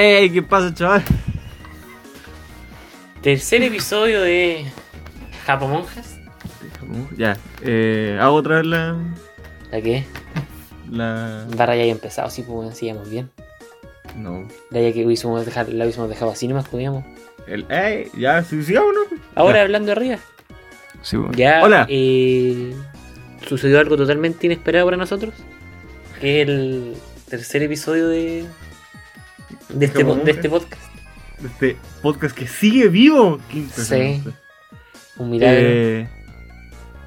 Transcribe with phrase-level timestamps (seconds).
[0.00, 1.02] ¿Qué pasa, chaval?
[3.22, 4.66] Tercer episodio de
[5.46, 6.18] Japomonjas.
[7.16, 8.96] Ya, eh, hago otra vez la.
[9.72, 10.04] ¿La qué?
[10.90, 11.46] La.
[11.56, 13.30] Barra ya había empezado, sí, pues íbamos bien.
[14.16, 14.46] No.
[14.70, 17.02] La ya que hubiésemos dejado, la hubiésemos dejado así nomás podíamos.
[17.46, 17.64] El.
[17.70, 18.10] ¡Ey!
[18.18, 19.16] Ya, sí, sigamos, ¿no?
[19.34, 19.62] Ahora Ya.
[19.62, 20.18] hablando arriba.
[21.00, 21.32] Sí, bueno.
[21.36, 21.86] Ya Hola.
[21.88, 22.74] eh,
[23.48, 25.32] sucedió algo totalmente inesperado para nosotros.
[26.20, 26.96] Que es el
[27.30, 28.44] tercer episodio de.
[29.68, 30.82] De este, de este podcast.
[31.44, 33.38] Este podcast que sigue vivo.
[33.50, 34.30] Qué impresionante.
[35.18, 35.58] Un milagro.
[35.60, 36.08] Eh,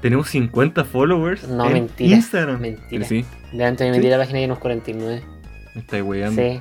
[0.02, 1.48] tenemos 50 followers.
[1.48, 2.16] No, en mentira.
[2.16, 2.60] Instagram.
[2.60, 3.04] Mentira.
[3.04, 4.10] Sí, De antes me metí ¿sí?
[4.10, 5.22] la página y unos 49.
[5.74, 6.40] me estáis weyando.
[6.42, 6.60] Sí.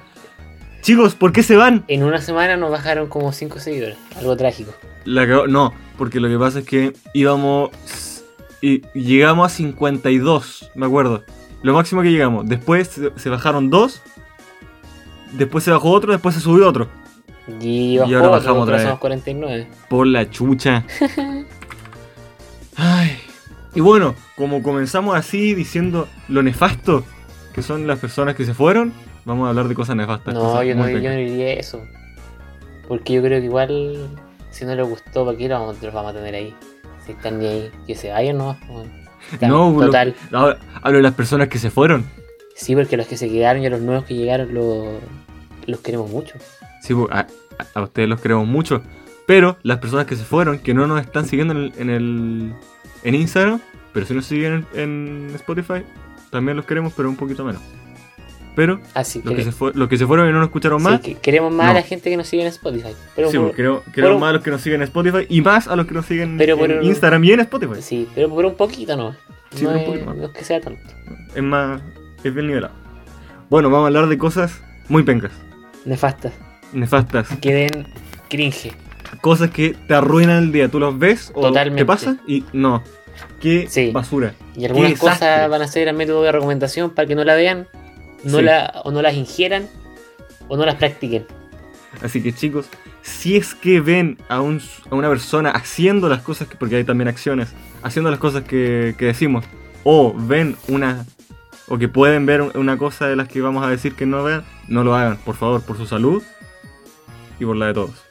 [0.81, 1.83] Chicos, ¿por qué se van?
[1.87, 3.97] En una semana nos bajaron como 5 seguidores.
[4.17, 4.73] Algo trágico.
[5.05, 7.71] La No, porque lo que pasa es que íbamos.
[8.61, 11.23] Y llegamos a 52, me acuerdo.
[11.61, 12.47] Lo máximo que llegamos.
[12.47, 14.01] Después se, se bajaron dos.
[15.33, 16.87] Después se bajó otro, después se subió otro.
[17.59, 18.83] Y, ahora otro, bajamos otra vez.
[18.85, 19.67] somos 49.
[19.89, 20.85] Por la chucha.
[22.75, 23.17] Ay.
[23.75, 27.03] Y bueno, como comenzamos así diciendo lo nefasto
[27.53, 28.93] que son las personas que se fueron,
[29.25, 30.33] vamos a hablar de cosas nefastas.
[30.33, 31.83] No, cosas yo no, yo no diría eso.
[32.87, 34.07] Porque yo creo que igual,
[34.51, 36.55] si no les gustó, ¿para qué los vamos, los vamos a tener ahí?
[37.05, 38.57] Si están ni ahí, que se vayan nomás.
[38.67, 40.15] pues, No, lo- total.
[40.31, 42.05] ahora hablo de las personas que se fueron.
[42.59, 44.99] Sí, porque los que se quedaron y a los nuevos que llegaron lo-
[45.65, 46.35] los queremos mucho.
[46.81, 47.25] Sí, bu- a,
[47.73, 48.81] a- ustedes los queremos mucho.
[49.25, 52.53] Pero las personas que se fueron, que no nos están siguiendo en el, en, el-
[53.03, 53.61] en Instagram,
[53.93, 54.79] pero sí nos siguen en,
[55.29, 55.83] en Spotify,
[56.31, 57.61] también los queremos, pero un poquito menos.
[58.55, 60.79] Pero Así los que, que, se fue- los que se fueron y no nos escucharon
[60.79, 61.71] sí, más, que queremos más No.
[61.71, 62.89] a la gente que nos sigue en Spotify.
[63.15, 65.25] Pero sí, por, bu, queremos, queremos por- más a los que nos siguen en Spotify
[65.29, 67.81] y más a los que nos siguen Pero en por- Instagram y en Spotify.
[67.81, 69.15] sí, pero por un poquito no.
[69.51, 70.17] Sí, no, un poquito más.
[70.17, 70.81] no es que sea tanto.
[71.35, 71.81] Es más,
[72.23, 72.73] es bien nivelado.
[73.49, 75.31] Bueno, vamos a hablar de cosas muy pencas,
[75.85, 76.33] Nefastas.
[76.73, 77.87] nefastas, Que den
[78.29, 78.71] cringe.
[79.21, 80.69] cosas que te arruinan el día.
[80.69, 81.81] Tú los ves o Totalmente.
[81.81, 82.83] te pasa y no.
[83.41, 83.91] Qué Sí.
[83.91, 84.33] basura.
[84.55, 87.67] Y algunas cosas van a ser a método de recomendación para que no la vean,
[88.23, 88.43] no Sí.
[88.43, 89.67] la, o no las ingieran,
[90.47, 91.25] o no las practiquen.
[92.01, 92.67] Así que chicos,
[93.01, 96.83] si es que ven a, un- a una persona haciendo las cosas, que, porque hay
[96.83, 97.49] también acciones,
[97.81, 99.43] haciendo las cosas que, que decimos,
[99.83, 101.05] o ven una,
[101.69, 104.43] o que pueden ver una cosa de las que vamos a decir que no vean,
[104.67, 106.21] no lo hagan, por favor, por su salud
[107.39, 108.03] y por la de todos.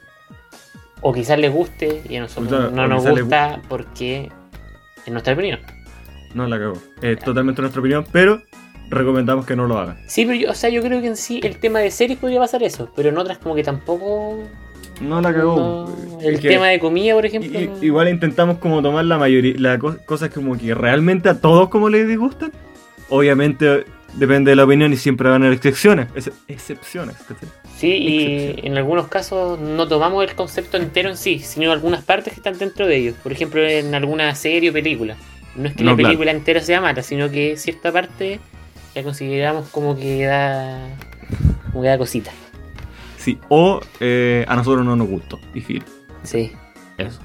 [1.01, 4.31] O quizás les guste y a nosotros Claro, no nos gusta porque
[5.05, 5.61] es nuestra opinión.
[6.35, 6.75] No la cago.
[7.03, 8.43] Es totalmente nuestra opinión, pero
[8.91, 9.99] recomendamos que no lo hagan.
[10.07, 12.41] Sí, pero yo, o sea, yo creo que en sí el tema de series podría
[12.41, 14.43] pasar eso, pero en otras como que tampoco...
[15.01, 15.57] No la cagó.
[15.57, 16.21] no.
[16.21, 17.59] El que- tema de comida, por ejemplo.
[17.61, 17.83] no.
[17.85, 22.09] igual intentamos como tomar la mayoría, las cosas como que realmente a todos como les
[22.09, 22.51] disgustan.
[23.09, 26.09] Obviamente depende de la opinión y siempre van a haber excepciones.
[26.15, 27.17] ex- excepciones.
[27.77, 32.33] Sí, y en algunos casos no tomamos el concepto entero en sí, sino algunas partes
[32.33, 33.15] que están dentro de ellos.
[33.23, 35.17] Por ejemplo, en alguna serie o película.
[35.55, 36.09] No es que No, la claro.
[36.09, 38.41] película entera sea mala, sino que cierta parte
[38.95, 40.89] la consideramos como que da,
[41.71, 42.31] como que da cosita.
[43.17, 45.39] Sí, o eh, a nosotros no nos gustó.
[45.65, 45.83] Fin.
[46.23, 46.53] Sí.
[46.97, 47.21] Eso.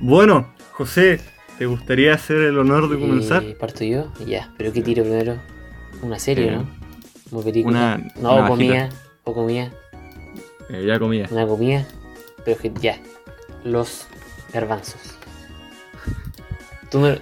[0.00, 1.20] Bueno, José,
[1.58, 3.42] ¿te gustaría hacer el honor de comenzar?
[3.44, 4.52] Eh, parto yo, ya.
[4.56, 5.36] Pero ¿qué tiro primero?
[6.02, 6.68] Una serie, Eh, ¿no?
[7.30, 7.98] Como película.
[7.98, 8.88] una- no, una o comida.
[9.24, 9.70] O comida.
[10.70, 11.26] Eh, ya comía.
[11.30, 11.86] Una comida.
[12.44, 12.98] Pero que ya.
[13.64, 14.06] Los
[14.52, 15.00] garbanzos.
[16.90, 17.14] Tú no.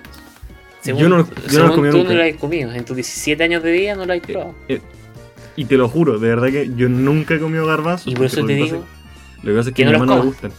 [0.84, 2.10] Yo no- yo no los según comí tú nunca.
[2.12, 2.72] no lo has comido.
[2.72, 4.54] En tus 17 años de vida no lo has Eh, probado.
[5.56, 8.08] y te lo juro, de verdad que yo nunca he comido garbanzos.
[8.12, 8.80] y por eso te digo.
[8.80, 8.88] pasa-
[9.44, 10.52] Lo que pasa es que que a no mi los hermano le gustan.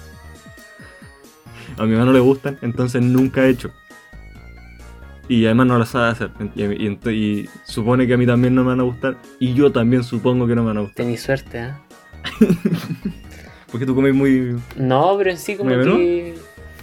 [1.77, 3.71] A mi hermano le gustan, entonces nunca he hecho.
[5.27, 6.31] Y además no lo sabe hacer.
[6.55, 9.17] Y, y ent- y supone que a mí también no me van a gustar.
[9.39, 10.97] Y yo también supongo que no me van a gustar.
[11.05, 11.79] Tenís suerte, ¿ah?
[13.71, 14.55] Porque tú comes muy.
[14.75, 16.35] No, pero en sí como que.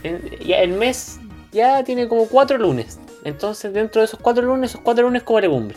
[0.03, 1.21] en- ya el mes
[1.53, 2.99] ya tiene como cuatro lunes.
[3.25, 5.77] Entonces, dentro de esos cuatro lunes, esos cuatro lunes como legumbre.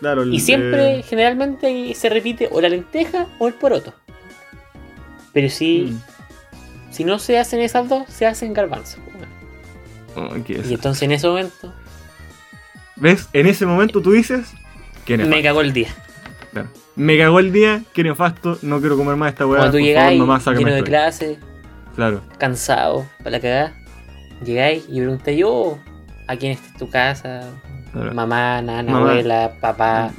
[0.00, 3.94] Claro, Y siempre, eh, generalmente, se repite o la lenteja o el poroto.
[5.32, 6.00] Pero si, mm.
[6.92, 9.00] Si no se hacen esas dos, se hacen garbanzos.
[10.14, 11.72] Oh, Y entonces en ese momento
[12.96, 13.28] ¿Ves?
[13.32, 14.52] En ese momento tú dices.
[15.04, 15.36] Que nefasto.
[15.36, 15.88] me cagó el día.
[16.52, 16.68] Claro.
[16.94, 19.60] Me cagó el día, que nefasto, no quiero comer más esta weá.
[19.60, 20.84] Cuando tú llegáis lleno de esto.
[20.84, 21.38] clase,
[21.96, 22.22] Claro.
[22.38, 23.74] cansado, para la cagada,
[24.44, 25.78] llegáis y preguntáis yo
[26.28, 27.50] a quién está tu casa,
[27.94, 29.10] mamá, nana, Mamá.
[29.10, 30.10] abuela, papá,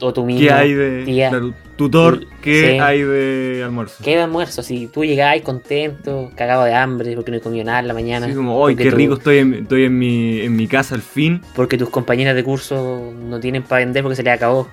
[0.00, 0.40] o tu mismo.
[0.40, 1.04] ¿Qué hay de.
[1.04, 1.30] tía.
[1.76, 2.26] tutor, Sí.
[2.42, 3.96] ¿qué hay de almuerzo?
[4.02, 4.62] ¿Qué de almuerzo?
[4.62, 8.26] Si tú llegáis contento, cagado de hambre, porque no he comido nada en la mañana.
[8.26, 11.02] Así como, ¡ay, porque qué rico estoy en, estoy en mi, en mi casa al
[11.02, 11.42] fin!
[11.54, 14.68] Porque tus compañeras de curso no tienen para vender porque se les acabó.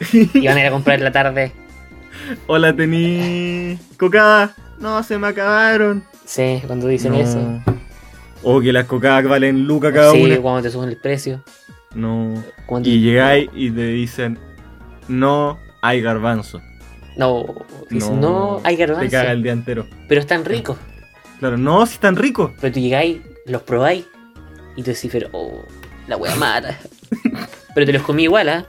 [0.12, 1.52] Y van a ir a comprar en la tarde.
[2.46, 4.54] Hola, tení cocada.
[4.78, 6.02] No, se me acabaron.
[6.24, 7.18] Sí, cuando dicen No.
[7.18, 7.62] eso.
[8.44, 10.38] O que las cocadas valen lucas cada sí, una.
[10.40, 11.42] cuando te suben el precio.
[11.94, 12.34] No.
[12.66, 14.38] Cuando Y llegáis y te dicen,
[15.08, 16.60] no hay garbanzo.
[17.16, 17.46] No,
[17.90, 19.30] dicen, no, hay Te caga garbanzo.
[19.32, 19.86] el día entero.
[20.08, 20.76] Pero están ricos.
[21.38, 22.52] Claro, no, si están ricos.
[22.60, 24.04] Pero tú llegáis, los probáis
[24.76, 25.62] y tú decís, pero, oh,
[26.08, 26.78] la wea mata.
[27.74, 28.66] pero te los comí igual, ¿ah?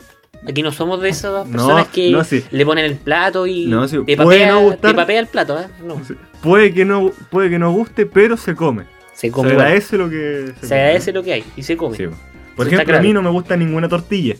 [0.48, 2.44] Aquí no somos de esas No, personas que no, sí.
[2.51, 4.92] le ponen el plato y No, sí, te, puede papea, no gustar.
[4.92, 5.60] te papea el plato.
[5.83, 6.00] No,
[6.44, 8.83] Puede que no, puede que no guste, pero se come.
[9.15, 9.65] Se Se come igual.
[9.65, 10.75] agradece lo que Se come.
[10.81, 11.97] agradece lo que hay y se come.
[11.97, 12.06] Sí.
[12.56, 14.35] Por Eso ejemplo, a mí no me gusta ninguna tortilla.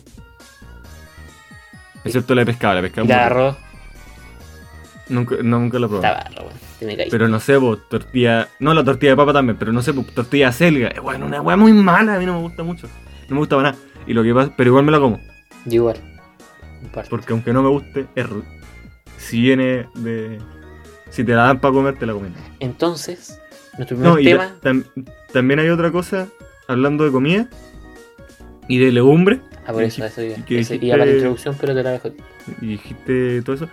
[2.04, 3.08] Excepto la de pescado, la de pescado.
[3.08, 3.56] La de arroz,
[5.08, 6.24] Nunca, no, nunca la he está probado.
[6.24, 6.58] barro, weón.
[6.78, 7.08] Te me caí.
[7.10, 8.48] Pero no sé, pues, tortilla.
[8.58, 10.88] No, la tortilla de papa también, pero no sé, pues, tortilla de selga.
[10.88, 12.86] Es bueno, una weá muy mala, a mí no me gusta mucho.
[13.28, 13.82] No me gusta para nada.
[14.06, 15.20] Y lo que pasa, pero igual me la como.
[15.64, 15.96] Yo igual.
[17.10, 18.26] Porque aunque no me guste, es
[19.18, 20.38] Si viene de.
[21.10, 22.34] Si te la dan para comer, te la comen.
[22.60, 23.40] Entonces,
[23.78, 24.54] nuestro primer No, y tema.
[24.60, 24.84] ta- tam-
[25.32, 26.28] también hay otra cosa,
[26.68, 27.48] hablando de comida
[28.68, 29.40] y de legumbre.
[29.66, 30.36] Ah, por eso, eso iba.
[30.46, 32.10] que dijiste- iba para la introducción, pero te la dejo.
[32.60, 33.68] y dijiste todo eso.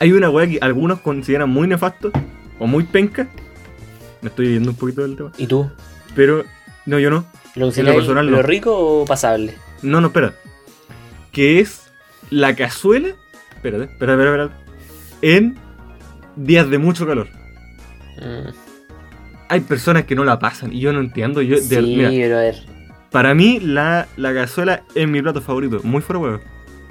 [0.00, 2.10] Hay una weá que algunos consideran muy nefasto
[2.58, 3.26] o muy penca.
[4.20, 5.32] Me estoy yendo un poquito del tema.
[5.38, 5.70] ¿Y tú?
[6.14, 6.44] Pero,
[6.86, 7.24] no, yo no.
[7.54, 8.42] ¿Lo consideras personal, lo no.
[8.42, 9.54] rico o pasable?
[9.82, 10.34] No, no, espera.
[11.32, 11.90] Que es
[12.30, 13.08] la cazuela.
[13.54, 14.50] Espérate, espera, espera, espera.
[15.22, 15.56] En
[16.36, 17.28] días de mucho calor.
[18.18, 18.48] Mm,
[19.48, 21.40] Hay personas que no la pasan y yo no entiendo.
[21.42, 22.10] Yo, de- mira,
[23.10, 25.80] para mí, la, la cazuela es mi plato favorito.
[25.82, 26.40] Muy fuera huevo.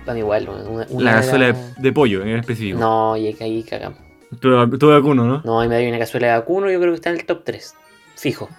[0.06, 0.48] Para igual.
[0.50, 2.80] Una, una La de cazuela de, de pollo en específico.
[2.80, 4.00] No, y que ahí cagamos.
[4.40, 5.42] Todo, todo vacuno, ¿no?
[5.46, 7.44] No, y me doy una cazuela de vacuno, yo creo que está en el top
[7.46, 7.76] 3.
[8.16, 8.50] Fijo.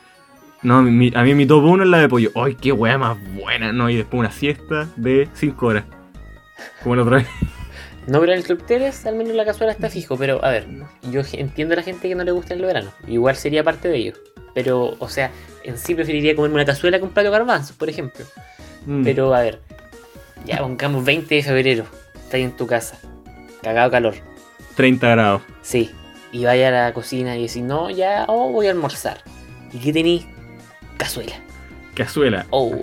[0.63, 2.31] No, mi- a mí mi top 1 es la de pollo.
[2.37, 3.73] ¡Ay, qué weá más buena!
[3.73, 5.85] No, y después una siesta de 5 horas.
[6.83, 7.27] Como la otra vez.
[8.09, 10.17] No, pero en el 3 al menos la cazuela está fijo.
[10.17, 10.67] Pero a ver,
[11.11, 12.91] yo entiendo a la gente que no le gusta el verano.
[13.07, 14.15] Igual sería parte de ello.
[14.55, 15.31] Pero, o sea,
[15.63, 18.25] en sí preferiría comerme una cazuela con un plato garbanzos, por ejemplo.
[18.87, 19.05] Mm.
[19.05, 19.61] Pero a ver,
[20.47, 21.85] ya pongamos 20 de febrero.
[22.15, 22.99] Estás en tu casa.
[23.63, 24.15] Cagado calor.
[24.77, 25.43] 30 grados.
[25.61, 25.91] Sí.
[26.33, 29.23] Y vaya a la cocina y decís, no, ya, oh, voy a almorzar.
[29.73, 30.25] ¿Y qué tenés?
[30.97, 31.35] Cazuela.
[31.95, 32.47] Cazuela.
[32.51, 32.75] Oh.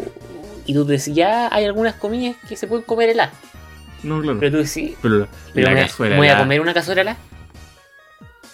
[0.68, 3.32] Y tú decís, ya hay algunas comidas que se pueden comer helada.
[4.06, 4.40] No, claro.
[4.40, 6.16] Pero tú decís, Pero la, ¿pero la me, cazuela.
[6.16, 7.18] me voy a comer una cazuela?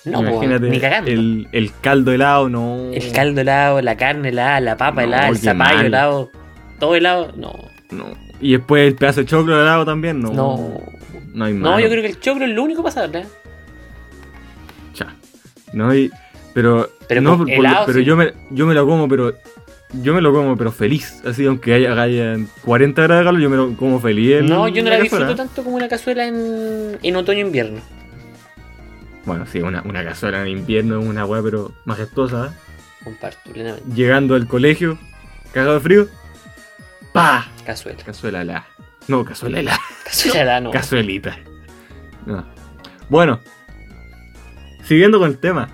[0.05, 1.11] No, po, Imagínate ni cagando.
[1.11, 2.89] El, el, el caldo helado, no.
[3.13, 5.85] caldo helado, la carne helada, la papa No, helada, el zapallo mal.
[5.85, 6.31] helado,
[6.79, 7.31] todo helado.
[7.37, 7.53] No,
[7.91, 8.05] No.
[8.39, 10.33] Y después el pedazo de choclo helado también, no.
[10.33, 10.81] no.
[11.33, 11.83] No hay No, más.
[11.83, 13.19] yo creo que el choclo es lo único pasable.
[13.19, 13.25] ¿eh?
[14.93, 15.13] Cha.
[15.73, 16.09] No, y,
[16.53, 16.89] pero.
[17.07, 18.05] Pero no, por- helado, pero sí.
[18.05, 19.33] yo, me, yo me lo como, pero.
[19.93, 21.21] Yo me lo como, pero feliz.
[21.25, 24.41] Así, aunque haya, haya 40 grados de calor, yo me lo como feliz.
[24.41, 25.25] No, yo no la cazuela.
[25.27, 27.81] disfruto tanto como una cazuela en, en otoño-invierno.
[29.25, 32.47] Bueno, sí, una, una cazuela en invierno es una weá, pero majestuosa.
[32.47, 33.03] ¿eh?
[33.03, 33.85] Comparto plenamente.
[33.93, 34.97] Llegando al colegio,
[35.51, 36.07] cagado de frío.
[37.13, 37.47] ¡Pa!
[37.65, 38.01] Cazuela.
[38.03, 38.67] Cazuela helada.
[39.07, 39.79] No, cazuela helada.
[40.05, 40.71] Cazuela helada, no.
[40.71, 41.37] Cazuelita.
[42.25, 42.45] No.
[43.09, 43.41] Bueno,
[44.83, 45.69] siguiendo con el tema.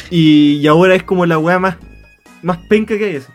[0.09, 1.75] Y, y ahora es como la weá más,
[2.41, 3.15] más penca que hay.
[3.17, 3.27] así.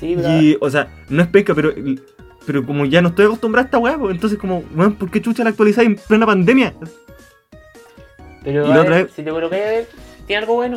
[0.00, 0.16] Sí.
[0.16, 1.72] Y, o sea, no es penca, pero,
[2.44, 5.20] pero como ya no estoy acostumbrado a esta weá, pues, entonces como, weón, ¿por qué
[5.22, 6.74] chucha la actualizáis en plena pandemia?
[8.44, 9.88] Pero a ver, si te colocáis a ver,
[10.26, 10.76] ¿tiene algo bueno?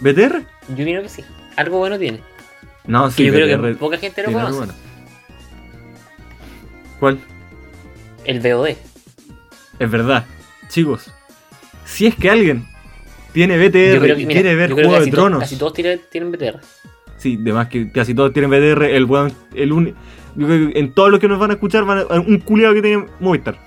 [0.00, 0.42] ¿BTR?
[0.68, 1.24] Yo creo que sí.
[1.56, 2.20] Algo bueno tiene.
[2.86, 4.56] No, Que sí, yo creo que BTR poca gente lo conoce.
[4.58, 4.74] bueno.
[7.00, 7.18] ¿Cuál?
[8.24, 8.76] El VOD.
[9.78, 10.24] Es verdad.
[10.68, 11.12] Chicos,
[11.84, 12.66] si es que alguien
[13.32, 16.60] tiene BTR que, mira, quiere ver que Juego de Tronos, Casi todos tienen, tienen BTR.
[17.18, 19.06] sí, además que casi todos tienen BTR, el
[19.54, 19.94] el
[20.38, 23.06] que en todos los que nos van a escuchar van a, un culiado que tiene
[23.20, 23.58] Movistar.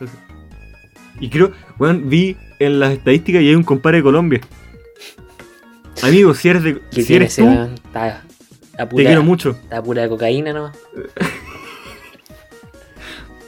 [1.20, 4.42] Y creo, weón, vi en las estadísticas y hay un compadre de Colombia.
[6.02, 6.80] Amigo, si eres de.
[6.92, 7.74] ¿Qué Si eres tú, weón?
[7.74, 8.24] Está,
[8.72, 9.52] está te pura, quiero mucho.
[9.52, 10.78] está pura cocaína nomás.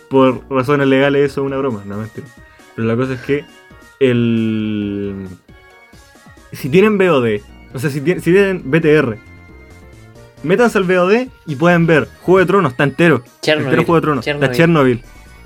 [0.10, 2.28] por razones legales eso es una broma, no mentira.
[2.76, 3.46] Pero la cosa es que
[4.02, 5.28] el
[6.52, 7.40] si tienen VOD,
[7.74, 9.18] o sea, si tienen, si tienen BTR,
[10.44, 13.24] métanse al VOD y pueden ver Juego de Tronos, está entero.
[13.42, 13.68] Chernobyl.
[13.68, 14.44] entero Juego de Tronos, Chernobyl.
[14.52, 15.04] está Chernobyl,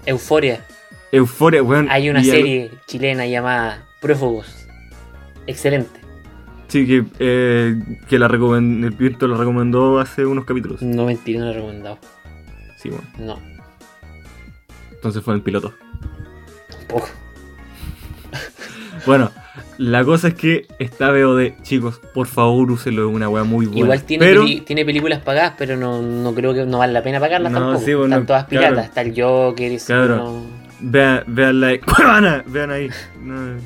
[0.08, 0.65] Euforia.
[1.12, 1.88] Euforia, weón.
[1.90, 4.68] Hay una al- serie chilena llamada Prófugos.
[5.48, 6.00] Excelente.
[6.68, 7.76] sí, que, eh,
[8.10, 10.82] que la recomen- el Pinto la recomendó hace unos capítulos.
[10.82, 12.00] No mentira, no lo he recomendado.
[12.78, 13.06] Sí, bueno.
[13.20, 13.40] No,
[14.92, 15.74] Entonces fue el piloto.
[16.78, 17.08] tampoco.
[19.06, 19.32] Bueno,
[19.78, 23.82] la cosa es que está VOD, chicos, por favor úselo, es una weá muy buena.
[23.82, 27.04] Igual tiene, Pero, peli- tiene películas pagadas, pero no, no creo que no vale la
[27.04, 27.86] pena pagarlas No, tampoco.
[27.86, 28.68] sí, bueno, Están todas claro.
[28.70, 28.86] piratas.
[28.90, 30.42] Está el Joker y Claro.
[30.79, 32.44] Vean, vean la ¡Cuevana!
[32.48, 32.89] Vean ahí.
[33.22, 33.58] No,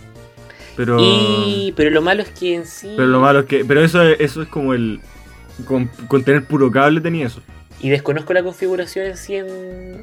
[0.75, 0.97] pero.
[0.99, 2.93] Y, pero lo malo es que en sí.
[2.95, 3.65] Pero lo malo es que.
[3.65, 4.99] Pero eso es, eso es como el.
[5.65, 7.41] Con, con tener puro cable tenía eso.
[7.81, 9.47] Y desconozco la configuración en sí en,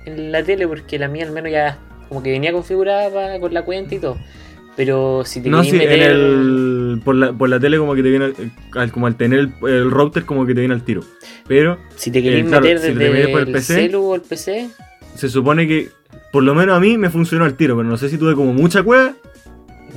[0.04, 3.64] en la tele, porque la mía al menos ya como que venía configurada con la
[3.64, 4.18] cuenta y todo.
[4.76, 6.02] Pero si te No, sí, en meter.
[6.10, 7.00] el.
[7.04, 8.26] Por la, por la tele como que te viene.
[8.38, 11.02] eh, al- Como al tener el, el router como que te viene al tiro.
[11.48, 13.75] Pero Si te querés eh, claro, meter si te desde metes por el el PC.
[13.75, 14.68] celu o el PC,
[15.14, 15.88] se supone que.
[16.37, 17.76] Por lo menos a mí me funcionó al tiro.
[17.76, 19.14] Pero no sé si tuve como mucha cueva.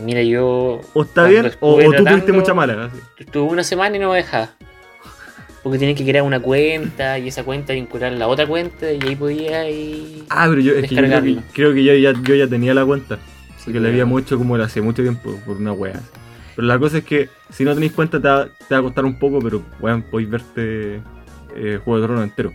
[0.06, 1.52] mira, yo O está bien.
[1.60, 2.90] O, o tú tuviste mucha mala.
[3.18, 4.52] estuve una semana y no me dejaba.
[5.62, 9.16] Porque tienes que crear una cuenta y esa cuenta vincular la otra cuenta y ahí
[9.18, 10.24] podía y...
[10.30, 11.42] Ah, pero yo, es que yo creo que, Descargarlo.
[11.54, 13.18] creo que yo ya, yo ya tenía la cuenta.
[13.58, 16.00] Sí, Porque le pero- había mucho como le hace mucho tiempo por una wea.
[16.56, 19.04] Pero la cosa es que si no tenéis cuenta te va, te va a costar
[19.04, 21.02] un poco, pero weón, podéis verte
[21.58, 22.54] eh, Juego de Tronos entero.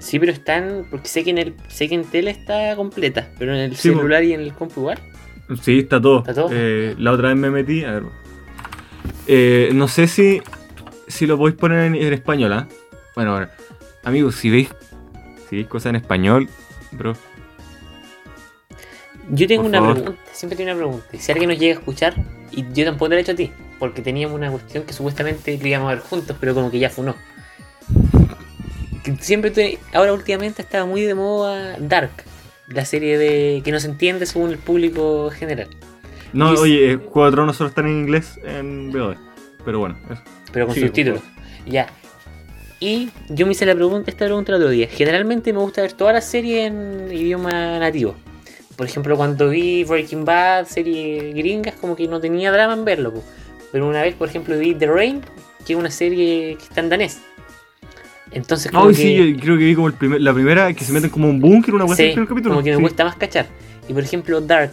[0.00, 0.86] Sí, pero están...
[0.90, 3.90] Porque sé que en el sé que en tele está completa, pero en el Sí,
[3.90, 4.98] celular y en el compu igual.
[5.62, 6.20] Sí, está todo.
[6.20, 6.48] ¿Está todo?
[6.52, 8.02] Eh, la otra vez me metí, a ver.
[9.26, 10.40] Eh, no sé si,
[11.06, 12.66] si lo podéis poner en, en español, ¿ah?
[13.14, 13.48] Bueno, bueno.
[14.02, 14.68] Amigos, si veis,
[15.48, 16.48] si veis cosas en español,
[16.92, 17.14] bro.
[19.30, 19.94] Yo tengo una favor.
[19.94, 21.06] pregunta, siempre tengo una pregunta.
[21.18, 22.14] Si alguien nos llega a escuchar,
[22.50, 25.56] y yo tampoco te la he hecho a ti, porque teníamos una cuestión que supuestamente
[25.60, 27.14] lo íbamos a ver juntos, pero como que ya funó.
[29.04, 32.10] Que siempre te- ahora últimamente estaba muy de moda Dark,
[32.68, 35.68] la serie de que no se entiende según el público general,
[36.32, 39.16] No, es- oye, Juego de Tronos solo está en inglés en VOD.
[39.64, 40.22] Pero bueno, eso.
[40.52, 41.20] pero con Sí, subtítulos.
[41.66, 41.88] Ya.
[42.78, 44.88] Y yo me hice la pregunta, esta pregunta el otro día.
[44.88, 48.14] Generalmente me gusta ver todas las series en idioma nativo.
[48.76, 53.12] Por ejemplo, cuando vi Breaking Bad, serie gringas, como que no tenía drama en verlo.
[53.12, 53.22] po.
[53.72, 55.20] Pero una vez, por ejemplo, vi The Rain,
[55.66, 57.20] que es una serie que está en danés.
[58.32, 60.84] Entonces, como Ay, que, sí, yo creo que vi como el primer, la primera que
[60.84, 62.54] se meten como un búnker, una sí, en el capítulo.
[62.54, 62.82] como que me Sí.
[62.82, 63.46] cuesta más cachar.
[63.88, 64.72] Y por ejemplo, Dark.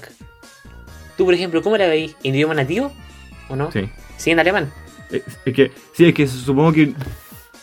[1.18, 2.16] Tú, por ejemplo, ¿cómo la veis?
[2.24, 2.92] ¿En idioma nativo?
[3.50, 3.72] ¿O no?
[3.72, 3.90] Sí.
[4.18, 4.72] Sí, en alemán.
[5.10, 6.94] Es, es que, sí, es que supongo que.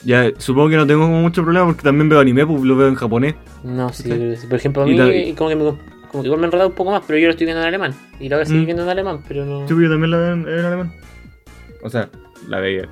[0.04, 2.88] Ya, supongo que no tengo como mucho problema porque también veo anime, pues lo veo
[2.88, 3.36] en japonés.
[3.62, 4.02] No, sí,
[4.38, 4.46] Sí.
[4.48, 6.68] Por ejemplo, a Y mí la- como que, me, como que igual me he enredado
[6.70, 7.94] un poco más, pero yo lo estoy viendo en alemán.
[8.20, 8.66] Y lo voy a seguir Mm.
[8.66, 9.66] viendo en alemán, pero no...
[9.68, 10.92] Sí, pues yo también la veo en, en alemán.
[11.82, 12.10] O sea,
[12.48, 12.88] la veía.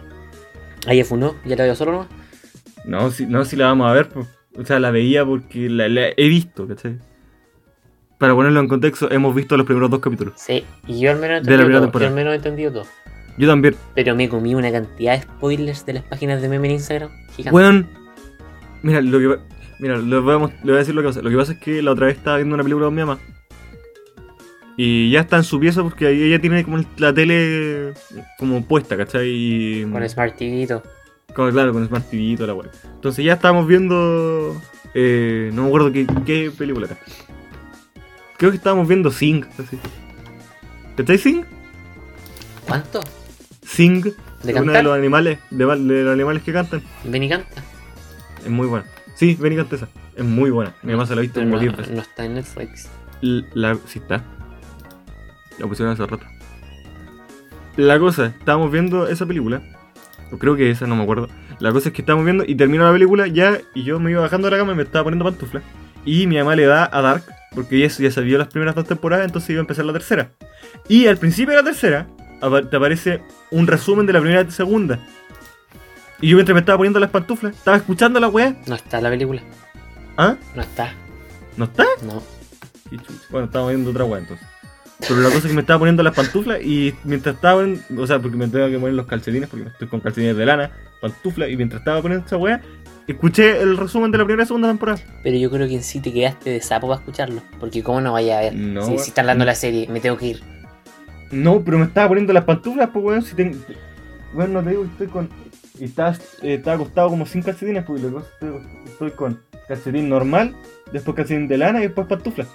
[0.86, 2.08] Ahí ya funó, ya la veo solo nomás.
[2.84, 4.26] No, si, no, si la vamos a ver, pues.
[4.56, 6.98] O sea, la veía porque la, la he visto, ¿cachai?
[8.18, 10.34] Para ponerlo en contexto, hemos visto los primeros dos capítulos.
[10.36, 12.00] Sí, y yo al menos he entendido todo.
[12.00, 12.86] Yo al menos he entendido todo.
[13.38, 13.74] Yo también.
[13.94, 17.10] Pero me comí una cantidad de spoilers de las páginas de meme en Instagram.
[17.34, 17.56] Gigante.
[17.56, 17.88] Weón.
[18.82, 19.40] Mira, lo que
[19.82, 21.22] Mira, le voy, a, voy decir lo que pasa.
[21.22, 23.18] Lo que pasa es que la otra vez estaba viendo una película con mi mamá.
[24.76, 27.92] Y ya está en su pieza porque ahí ella tiene como la tele
[28.38, 29.28] como puesta, ¿cachai?
[29.28, 30.68] Y, Con Smart TV
[31.34, 32.70] como, claro, con Smart TV y toda la weá.
[32.94, 34.60] Entonces ya estábamos viendo.
[34.94, 36.98] eh, no me acuerdo qué, qué película era.
[38.36, 39.78] Creo que estábamos viendo Sing, así.
[40.96, 41.44] ¿Cachai Sing?
[42.66, 43.00] ¿Cuánto?
[43.64, 44.02] Sing,
[44.42, 46.82] ¿De uno de los animales, de, de los animales que cantan.
[47.04, 47.62] Ven y canta.
[48.44, 48.84] Es muy buena.
[49.14, 49.88] Sí, ven y canta esa.
[50.16, 50.74] Es muy buena.
[50.82, 51.94] Mi mamá se la ha visto como no, 10 veces.
[51.94, 52.88] no está en Netflix.
[53.22, 54.24] L- La, sí está.
[55.58, 56.26] La pusieron hace rato.
[57.76, 59.62] La cosa, estábamos viendo esa película.
[60.38, 61.28] Creo que esa, no me acuerdo.
[61.58, 63.58] La cosa es que estábamos viendo y terminó la película ya.
[63.74, 65.62] Y yo me iba bajando de la cama y me estaba poniendo pantufla.
[66.04, 67.24] Y mi mamá le da a Dark.
[67.54, 70.30] Porque ya, ya se vio las primeras dos temporadas, entonces iba a empezar la tercera.
[70.88, 72.06] Y al principio de la tercera,
[72.70, 74.98] te aparece un resumen de la primera y segunda.
[76.20, 78.56] Y yo mientras me estaba poniendo las pantuflas, estaba escuchando la weá.
[78.66, 79.42] No está la película.
[80.16, 80.36] ¿Ah?
[80.54, 80.94] No está.
[81.56, 81.84] ¿No está?
[82.02, 82.22] No.
[83.30, 84.46] Bueno, estaba viendo otra weá entonces.
[85.08, 88.06] Pero la cosa es que me estaba poniendo las pantuflas y mientras estaba en, O
[88.06, 91.50] sea, porque me tengo que poner los calcetines porque estoy con calcetines de lana, pantuflas,
[91.50, 92.60] y mientras estaba poniendo esa weá,
[93.06, 95.00] escuché el resumen de la primera y segunda temporada.
[95.22, 97.42] Pero yo creo que en sí te quedaste de sapo para escucharlo.
[97.58, 98.54] Porque cómo no vaya a ver.
[98.54, 99.02] No, si, weón.
[99.02, 100.42] si están dando la serie, me tengo que ir.
[101.30, 103.58] No, pero me estaba poniendo las pantuflas, pues weón, si tengo.
[104.34, 105.28] Bueno, no te digo, estoy con.
[105.78, 110.08] Y estaba, eh, estaba acostado como sin calcetines, pues y luego estoy, estoy con calcetín
[110.08, 110.54] normal,
[110.92, 112.48] después calcetín de lana y después pantuflas.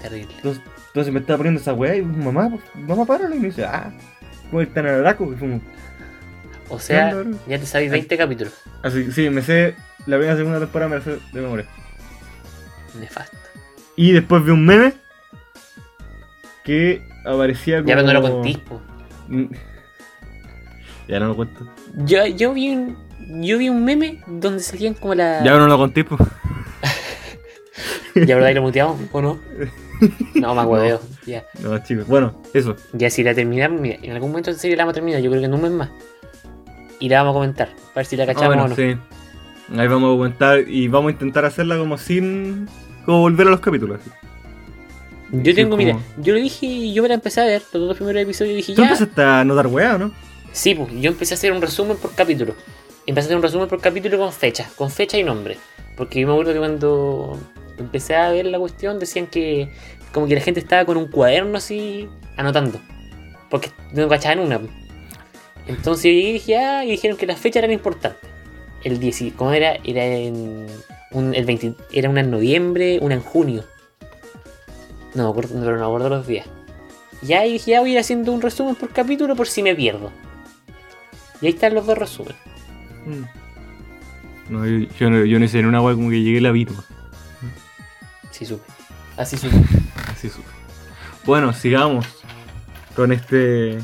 [0.00, 0.34] Terrible.
[0.36, 0.62] Entonces,
[0.96, 3.36] entonces me estaba poniendo esa weá y mamá, pues, mamá, párale.
[3.36, 3.92] Y me dice, ah,
[4.48, 5.30] ¿cómo están en Araco?
[5.30, 5.60] Y fumo.
[6.70, 8.54] O sea, ya te sabes 20 capítulos.
[8.82, 9.74] Así, sí, me sé.
[10.06, 11.66] La primera segunda temporada me la sé de memoria.
[12.98, 13.36] Nefasto.
[13.94, 14.94] Y después vi un meme
[16.64, 17.88] que aparecía como.
[17.90, 18.80] Ya pero no lo contís, po.
[19.28, 19.44] Mm.
[21.08, 21.74] Ya no lo cuento.
[22.06, 22.96] Yo, yo vi un.
[23.44, 25.44] Yo vi un meme donde salían como la.
[25.44, 26.22] Ya no lo conté, pues.
[28.14, 29.38] ¿Ya verdad y lo muteamos o no?
[30.34, 31.00] No, acuerdo.
[31.26, 31.44] Ya.
[31.62, 32.06] No, chicos.
[32.06, 32.76] Bueno, eso.
[32.92, 35.30] Ya si la terminamos, mira, en algún momento en serio la vamos a terminar, yo
[35.30, 35.90] creo que en un mes más.
[36.98, 38.74] Y la vamos a comentar, para ver si la Ah, cachamos bueno, o no.
[38.76, 38.96] sí.
[39.76, 42.68] Ahí vamos a comentar y vamos a intentar hacerla como sin.
[43.04, 44.00] como volver a los capítulos.
[44.00, 44.10] así.
[45.32, 47.62] Yo Sí, tengo, como- mira, yo lo dije y yo me la empecé a ver,
[47.72, 48.88] los dos primeros episodios y dije, ¿Tú ya.
[48.88, 50.12] empezaste a notar weá o no?
[50.52, 52.54] Sí, pues yo empecé a hacer un resumen por capítulo.
[53.06, 55.56] Empecé a hacer un resumen por capítulo con fecha, con fecha y nombre.
[55.96, 57.38] Porque yo me acuerdo que cuando
[57.78, 59.68] empecé a ver la cuestión decían que
[60.12, 62.80] como que la gente estaba con un cuaderno así anotando.
[63.50, 64.60] Porque no cachaban una.
[65.66, 68.28] Entonces yo llegué y dije, ah, y dijeron que las fechas eran importantes.
[68.84, 69.76] El 10, y- ¿cómo era?
[69.84, 70.66] Era en
[71.12, 73.64] el 20, era una en noviembre, una en junio.
[75.14, 76.46] No me acuerdo, pero no me acuerdo los días.
[77.22, 80.12] Y dije, ya voy a ir haciendo un resumen por capítulo por si me pierdo.
[81.40, 82.36] Y ahí están los dos resúmenes.
[84.48, 86.66] No, yo, yo no, yo en una weá como que llegué la vi
[88.38, 88.38] nomás.
[88.38, 88.64] Sí, supe.
[89.16, 89.56] Así supe.
[90.12, 90.48] Así supe.
[91.24, 92.06] Bueno, sigamos
[92.94, 93.78] con este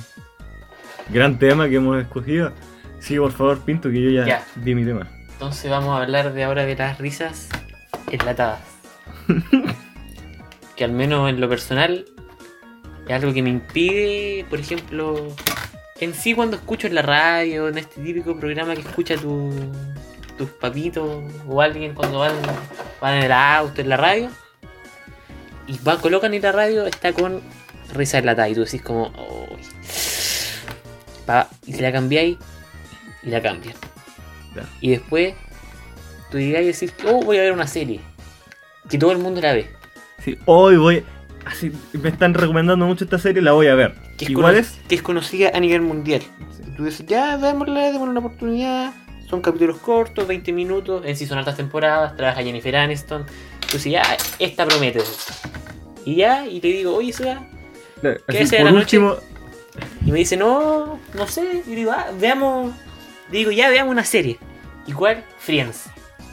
[1.09, 2.53] gran tema que hemos escogido.
[3.01, 4.45] Sí, por favor, Pinto, que yo ya, Ya.
[4.55, 5.09] di mi tema.
[5.33, 7.49] Entonces vamos a hablar de ahora de las risas
[8.13, 8.61] enlatadas.
[10.77, 12.05] que al menos en lo personal
[13.09, 15.27] es algo que me impide, por ejemplo,
[16.01, 19.51] en sí cuando escucho en la radio, en este típico programa que escucha tu,
[20.39, 22.33] tus papitos o alguien cuando van,
[23.01, 24.31] van en el auto, en la radio,
[25.67, 27.41] y va, colocan en la radio, está con
[27.95, 29.09] risa enlatada y tú decís como...
[29.09, 29.61] "Uy".
[31.27, 32.37] Pa- y si la cambiáis,
[33.23, 33.75] y la cambian.
[34.81, 35.35] Y después
[36.31, 38.01] tú llegas y decís, oh, voy a ver una serie.
[38.89, 39.71] Que todo el mundo la ve.
[40.25, 41.05] Sí, hoy voy.
[41.47, 43.95] Así, me están recomendando mucho esta serie, la voy a ver.
[44.19, 44.79] Que es, Igual es.
[44.89, 46.23] que es conocida a nivel mundial.
[46.67, 48.93] Y tú dices, ya, démosle, démosle una oportunidad.
[49.33, 51.07] Son capítulos cortos, 20 minutos.
[51.07, 52.15] En sí son altas temporadas.
[52.15, 53.25] Trabaja Jennifer Aniston.
[53.73, 54.03] Dices, ya,
[54.39, 55.01] esta promete.
[56.05, 57.43] Y ya, y te digo, oye, Seba.
[58.27, 58.99] Así, sea por la noche?
[58.99, 59.17] último,
[60.05, 61.63] Y me dice, no, no sé.
[61.67, 62.75] Y digo, ah, veamos.
[63.31, 64.39] Digo, ya, veamos una serie.
[64.87, 65.85] Igual, Friends.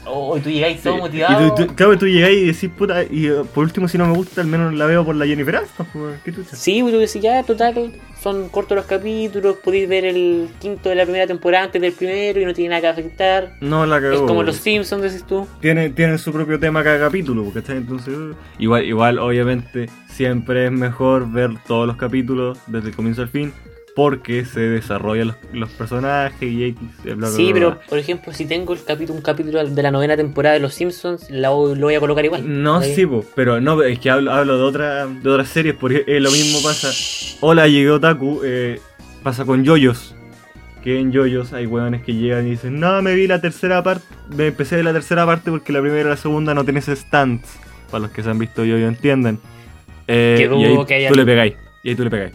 [0.06, 1.46] Oh, y tú llegáis todo Sí, motivado.
[1.46, 4.06] Y tú, tú- claro, tú llegáis y decís, puta, y eh, por último, si no
[4.06, 5.86] me gusta, al menos la veo por la Jennifer Aniston.
[6.24, 6.56] ¿Qué chucha?
[6.56, 10.94] Sí, pues tú decís, ya, total, son cortos los capítulos, podéis ver el quinto de
[10.94, 13.52] la primera temporada antes del primero y no tiene nada que afectar.
[13.60, 14.14] No la cagó.
[14.14, 15.46] es como los Simpsons, decís tú.
[15.60, 17.76] Tiene, tienen su propio tema cada capítulo, ¿cachai?
[17.76, 23.22] Entonces, uh, igual, igual, obviamente, siempre es mejor ver todos los capítulos desde el comienzo
[23.22, 23.52] al fin,
[23.94, 28.32] porque se desarrollan los, los personajes y X, bla, bla, Sí, bla, pero por ejemplo,
[28.32, 31.74] si tengo el capítulo, un capítulo de la novena temporada de los Simpsons, la lo
[31.74, 32.62] voy a colocar igual.
[32.62, 32.94] No, Ahí.
[32.94, 36.20] sí, po, pero no, es que hablo, hablo de, otra, de otras series, porque eh,
[36.20, 36.90] lo mismo pasa.
[37.40, 38.80] Hola, llegué Otaku, eh,
[39.22, 40.14] pasa con Yoyos.
[40.82, 44.06] Que en Yoyos hay hueones que llegan y dicen, no, me vi la tercera parte,
[44.34, 47.58] me empecé de la tercera parte porque la primera y la segunda no tenés stands.
[47.90, 49.38] Para los que se han visto Yoyo entienden.
[50.06, 51.54] Eh, Que y ahí tú le pegáis.
[51.82, 52.32] Y ahí tú le pegáis.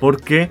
[0.00, 0.50] Porque,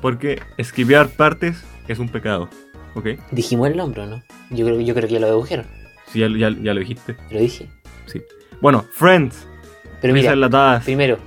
[0.00, 2.48] porque esquivar partes es un pecado.
[2.94, 3.06] ¿Ok?
[3.30, 4.22] Dijimos el nombre, ¿o ¿no?
[4.50, 5.66] Yo creo, yo creo que ya lo dedujeron.
[6.12, 7.16] Sí, ya, ya- ya lo dijiste.
[7.30, 7.68] Lo dije.
[8.06, 8.20] Sí.
[8.60, 9.46] Bueno, Friends.
[10.00, 10.84] Pero risas mira, enlatadas.
[10.84, 11.18] primero,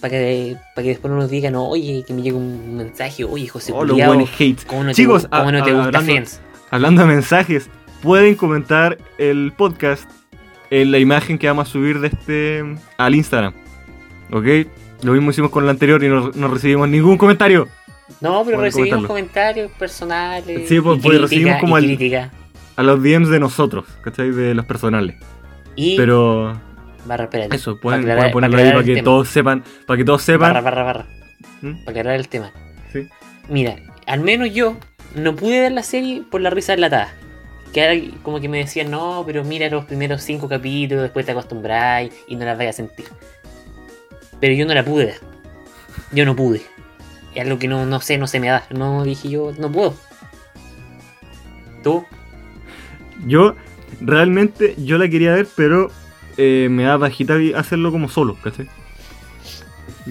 [0.00, 3.46] para que, para que después no nos digan, oye, que me llegue un mensaje, oye,
[3.48, 4.64] José Oh, los culiao, buenos hates.
[4.66, 6.40] ¿cómo no te, Chicos, cómo a- no te a- gusta hablando- Friends?
[6.70, 7.70] Hablando de mensajes,
[8.02, 10.10] pueden comentar el podcast
[10.70, 12.64] en la imagen que vamos a subir de este
[12.98, 13.52] al Instagram.
[14.32, 14.46] ¿Ok?
[15.02, 17.68] Lo mismo hicimos con el anterior y no, no recibimos ningún comentario.
[18.20, 19.08] No, pero recibimos comentarlo.
[19.08, 20.68] comentarios personales.
[20.68, 22.14] Sí, pues, y pues, recibimos como y.
[22.76, 24.30] A los DMs de nosotros, ¿cachai?
[24.30, 25.16] De los personales.
[25.76, 26.58] Y Pero
[27.04, 29.04] barra, espérate, eso, para pueden, aclarar- pueden ponerlo para ahí aclarar para que tema.
[29.04, 29.64] todos sepan.
[29.86, 30.52] Para que todos sepan.
[30.54, 31.06] Barra, barra, barra.
[31.62, 31.84] ¿Mm?
[31.84, 32.50] Para aclarar el tema.
[32.92, 33.08] Sí.
[33.48, 34.76] Mira, al menos yo
[35.16, 37.12] no pude ver la serie por la risa enlatada.
[37.72, 41.32] que ahora como que me decían, no, pero mira los primeros cinco capítulos, después te
[41.32, 43.06] acostumbráis y no las vayas a sentir.
[44.42, 45.14] Pero yo no la pude.
[46.10, 46.62] Yo no pude.
[47.32, 48.64] Es algo que no, no sé, no se me da.
[48.70, 49.94] No dije yo, no puedo.
[51.84, 52.04] ¿Tú?
[53.24, 53.54] Yo,
[54.00, 55.92] realmente, yo la quería ver, pero
[56.36, 58.68] eh, me da bajita hacerlo como solo, ¿cachai?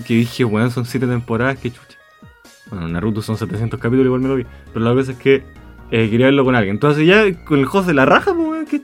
[0.07, 1.97] Que dije, bueno, son 7 temporadas, qué chucha.
[2.67, 4.45] Bueno, Naruto son 700 capítulos, igual me lo vi.
[4.71, 5.43] Pero la cosa es que
[5.91, 6.75] eh, quería verlo con alguien.
[6.77, 8.81] Entonces ya con el host de la raja, pues, que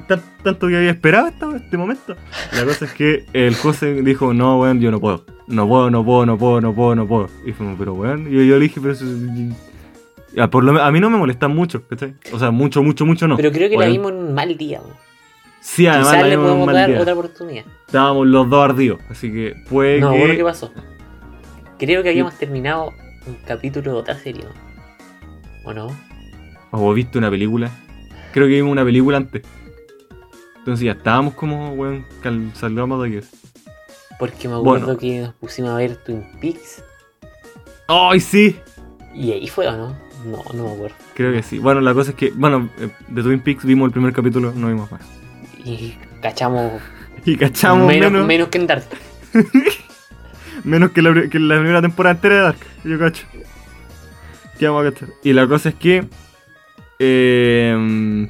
[0.00, 2.16] tanto que había esperado hasta este momento.
[2.52, 5.24] La cosa es que el host dijo, no, weón, yo no puedo.
[5.46, 7.28] No puedo, no puedo, no puedo, no puedo, no puedo.
[7.44, 9.04] Y fuimos, pero weón, yo, yo le dije, pero eso,
[10.34, 12.14] ya, por lo, a mí no me molesta mucho, ¿cachai?
[12.32, 13.36] O sea, mucho, mucho, mucho no.
[13.36, 14.80] Pero creo que la vimos en un mal día.
[15.60, 17.64] Sí, además Quizás le podemos dar otra oportunidad.
[17.86, 20.18] Estábamos los dos ardidos, así que puede no, que...
[20.18, 20.72] bueno, ¿qué pasó?
[21.78, 22.92] Creo que habíamos terminado
[23.26, 25.70] un capítulo de otra serie, ¿no?
[25.70, 25.96] ¿O no?
[26.72, 27.70] ¿O viste una película?
[28.32, 29.42] Creo que vimos una película antes.
[30.62, 32.06] Entonces ya estábamos como, weón,
[32.54, 33.26] salgamos de aquí.
[34.16, 36.84] Porque me acuerdo que nos pusimos a ver Twin Peaks.
[37.88, 38.56] ¡Ay, sí!
[39.12, 39.96] ¿Y ahí fue o no?
[40.24, 40.94] No, no me acuerdo.
[41.14, 41.58] Creo que sí.
[41.58, 44.68] Bueno, la cosa es que, bueno, eh, de Twin Peaks vimos el primer capítulo, no
[44.68, 45.00] vimos más.
[45.64, 46.80] Y cachamos.
[47.24, 48.24] Y cachamos menos.
[48.24, 48.84] Menos, que en Dark.
[50.64, 53.26] menos que la, que la, primera temporada entera de Dark, yo cacho.
[54.60, 55.08] ¿Qué vamos a cachar?
[55.24, 56.04] Y la cosa es que.
[57.00, 58.28] Eh,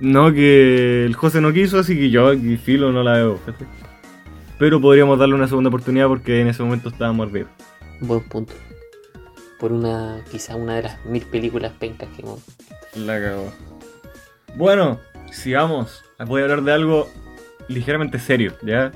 [0.00, 3.40] no, que el José no quiso, así que yo filo no la veo.
[4.58, 7.50] Pero podríamos darle una segunda oportunidad porque en ese momento estábamos ardidos.
[8.00, 8.54] Buen punto
[9.64, 12.40] por una, quizá una de las mil películas pencas que hemos.
[12.94, 13.50] La cagó.
[14.56, 15.00] Bueno,
[15.32, 16.04] sigamos.
[16.26, 17.08] Voy a hablar de algo
[17.68, 18.92] ligeramente serio, ¿ya?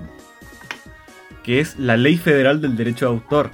[1.42, 3.50] Que es la Ley Federal del Derecho de Autor.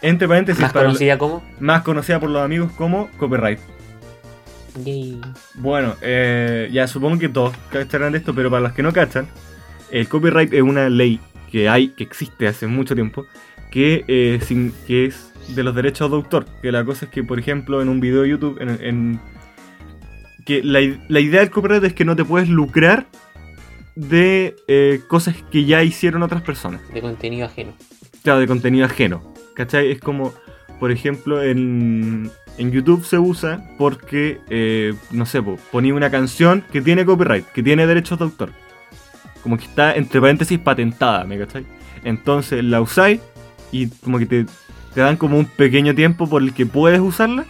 [0.00, 1.42] Entre paréntesis, ¿Más conocida como?
[1.58, 3.58] Más conocida por los amigos como copyright.
[4.84, 5.20] Yay.
[5.54, 9.26] Bueno, eh, ya supongo que todos cacharán de esto, pero para los que no cachan,
[9.90, 13.26] el copyright es una ley que hay, que existe hace mucho tiempo,
[13.70, 16.46] que, eh, sin, que es de los derechos de autor.
[16.62, 19.20] Que la cosa es que, por ejemplo, en un video de YouTube, en,
[20.44, 23.06] que la, idea del copyright es que no te puedes lucrar
[23.94, 26.80] de eh, cosas que ya hicieron otras personas.
[26.92, 27.72] De contenido ajeno.
[28.22, 29.34] Claro, de contenido ajeno.
[29.54, 29.90] ¿Cachai?
[29.90, 30.34] Es como,
[30.78, 36.80] por ejemplo, en, en YouTube se usa porque, eh, no sé, ponía una canción que
[36.80, 38.52] tiene copyright, que tiene derechos de autor.
[39.42, 41.64] Como que está, entre paréntesis, patentada, ¿me cachai?
[42.04, 43.20] Entonces la usáis
[43.72, 44.46] y como que te,
[44.94, 47.44] te dan como un pequeño tiempo por el que puedes usarla.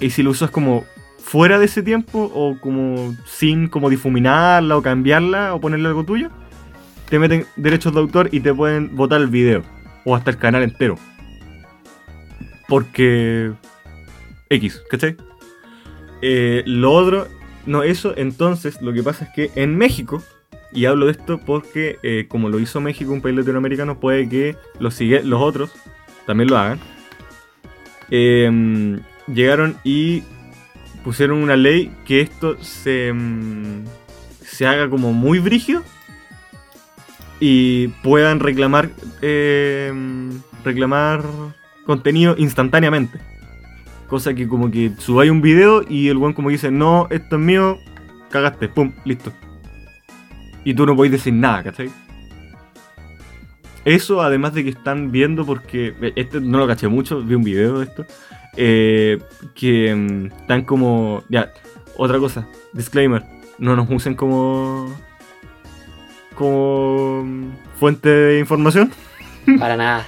[0.00, 0.84] Y si lo usas como
[1.18, 6.30] fuera de ese tiempo o como sin como difuminarla o cambiarla o ponerle algo tuyo,
[7.08, 9.62] te meten derechos de autor y te pueden votar el video
[10.04, 10.96] o hasta el canal entero.
[12.68, 13.52] Porque
[14.54, 15.16] X, ¿cachai?
[16.22, 17.28] Eh, lo otro,
[17.66, 20.22] no, eso entonces lo que pasa es que en México,
[20.72, 24.56] y hablo de esto porque eh, como lo hizo México, un país latinoamericano, puede que
[24.78, 25.72] los, los otros
[26.26, 26.78] también lo hagan,
[28.10, 30.22] em, llegaron y
[31.02, 33.84] pusieron una ley que esto se, em,
[34.40, 35.82] se haga como muy brígido
[37.40, 38.90] y puedan reclamar
[39.20, 41.22] em, reclamar
[41.84, 43.20] contenido instantáneamente.
[44.14, 47.42] Cosa que como que subáis un video y el buen como dice, no, esto es
[47.42, 47.80] mío,
[48.30, 49.32] cagaste, pum, listo.
[50.62, 51.90] Y tú no podéis decir nada, ¿cachai?
[53.84, 57.80] Eso, además de que están viendo, porque este no lo caché mucho, vi un video
[57.80, 58.06] de esto,
[58.56, 59.20] eh,
[59.52, 61.24] que mm, están como...
[61.28, 61.52] Ya,
[61.96, 63.24] otra cosa, disclaimer,
[63.58, 64.94] no nos usen como...
[66.36, 67.48] como mm,
[67.80, 68.92] fuente de información.
[69.58, 70.06] Para nada.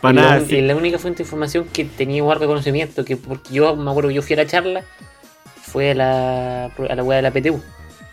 [0.00, 0.62] Para la.
[0.62, 4.14] La única fuente de información que tenía igual conocimiento, que porque yo me acuerdo que
[4.16, 4.82] yo fui a la charla,
[5.62, 7.62] fue a la, a la web de la PTU.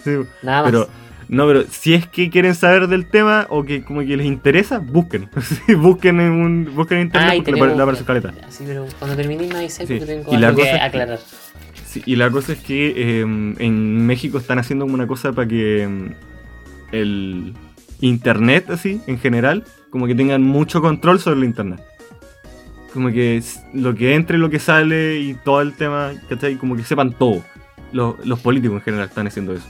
[0.03, 0.11] Sí,
[0.43, 0.71] Nada más.
[0.71, 0.89] Pero
[1.29, 4.79] no, pero si es que quieren saber del tema o que como que les interesa,
[4.79, 5.29] busquen.
[5.77, 8.33] busquen en un busquen en internet Ay, porque tenemos, le aparece caleta.
[8.49, 9.95] Sí, pero cuando termine me dice Sí.
[9.97, 11.19] porque tengo Y la algo que es aclarar.
[11.85, 15.47] Sí, y la cosa es que eh, en México están haciendo como una cosa para
[15.47, 16.15] que eh,
[16.91, 17.53] el
[17.99, 21.81] internet así en general como que tengan mucho control sobre el internet.
[22.93, 23.41] Como que
[23.73, 26.55] lo que entre, lo que sale y todo el tema, ¿cachai?
[26.55, 27.43] Como que sepan todo.
[27.91, 29.65] Los, políticos en general están haciendo eso.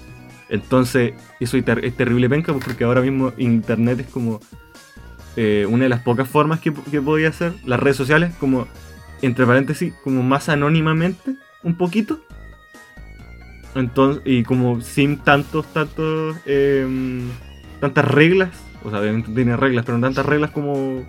[0.50, 4.40] Entonces, eso es ter- terrible penca pues, porque ahora mismo internet es como
[5.36, 7.54] eh, una de las pocas formas que, que podía hacer.
[7.66, 8.68] Las redes sociales, como,
[9.22, 12.22] entre paréntesis, como más anónimamente, un poquito.
[13.76, 17.28] Entonces, y como sin tantos, tantos, em,
[17.80, 18.50] tantas reglas.
[18.88, 21.06] O sea, obviamente tiene reglas, pero no tantas reglas como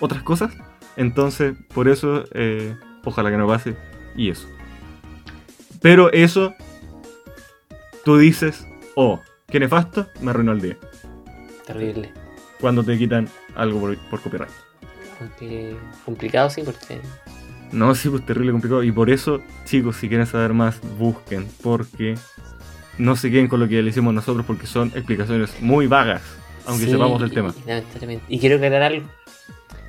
[0.00, 0.52] otras cosas.
[0.96, 3.74] Entonces, por eso, eh, ojalá que no pase.
[4.14, 4.46] Y eso.
[5.80, 6.54] Pero eso,
[8.04, 10.76] tú dices, oh, qué nefasto, me arruinó el día.
[11.66, 12.12] Terrible.
[12.60, 14.50] Cuando te quitan algo por, por copyright.
[16.04, 17.00] Complicado, sí, porque.
[17.72, 18.82] No, sí, pues terrible complicado.
[18.82, 21.48] Y por eso, chicos, si quieren saber más, busquen.
[21.62, 22.16] Porque
[22.98, 26.20] no se queden con lo que le hicimos nosotros, porque son explicaciones muy vagas,
[26.66, 27.54] aunque Sí, sepamos el tema.
[28.28, 29.08] y- quiero aclarar algo.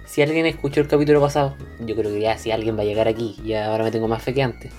[0.06, 3.08] Si alguien escuchó el capítulo pasado, yo creo que ya si alguien va a llegar
[3.08, 4.72] aquí, ya ahora me tengo más fe que antes.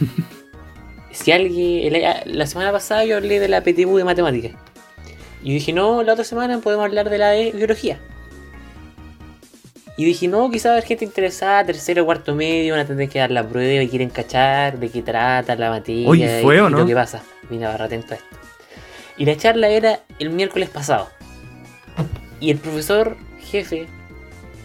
[1.12, 1.94] si alguien.
[1.94, 4.52] el- La semana pasada yo hablé de la PTU de matemáticas.
[5.42, 7.98] Y dije, no, la otra semana podemos hablar de la de biología.
[9.96, 13.32] Y dije, no, quizás haber gente interesada, tercero, cuarto medio, van a tener que dar
[13.32, 16.06] la prueba y quieren cachar de qué trata la materia
[16.42, 16.78] ¿fue y, o y no?
[16.78, 17.20] lo que pasa.
[17.50, 18.36] Vine a barrar atento a esto.
[19.16, 21.08] Y la charla era el miércoles pasado.
[22.40, 23.86] Y el profesor jefe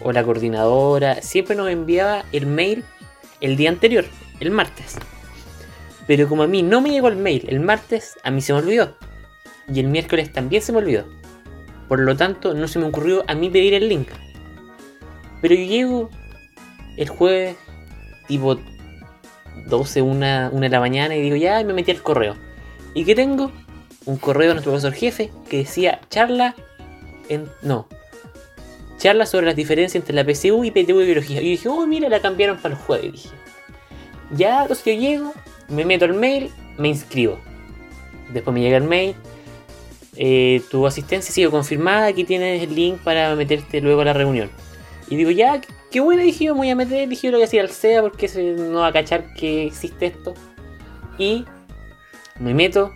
[0.00, 2.84] o la coordinadora siempre nos enviaba el mail
[3.40, 4.04] el día anterior,
[4.40, 4.96] el martes.
[6.06, 8.60] Pero como a mí no me llegó el mail el martes, a mí se me
[8.60, 8.96] olvidó.
[9.72, 11.06] Y el miércoles también se me olvidó.
[11.88, 14.08] Por lo tanto, no se me ocurrió a mí pedir el link.
[15.40, 16.10] Pero yo llego
[16.96, 17.56] el jueves,
[18.26, 18.58] tipo
[19.66, 22.36] 12, 1, 1 de la mañana, y digo, ya, y me metí al correo.
[22.94, 23.52] ¿Y qué tengo?
[24.06, 26.54] Un correo de nuestro profesor jefe que decía charla
[27.62, 27.88] No.
[28.98, 31.42] Charla sobre las diferencias entre la PCU y PTU de biología.
[31.42, 33.12] Y dije, oh, mira, la cambiaron para el jueves.
[33.12, 33.28] Dije.
[34.36, 35.34] Ya, entonces yo llego,
[35.68, 37.38] me meto al mail, me inscribo.
[38.32, 39.14] Después me llega el mail.
[40.16, 44.12] eh, tu asistencia ha sido confirmada, aquí tienes el link para meterte luego a la
[44.12, 44.50] reunión.
[45.08, 45.60] Y digo, ya,
[45.90, 48.00] qué buena, dije yo, me voy a meter, dije yo lo que hacía al SEA
[48.00, 50.34] porque se no va a cachar que existe esto.
[51.18, 51.44] Y
[52.38, 52.92] me meto,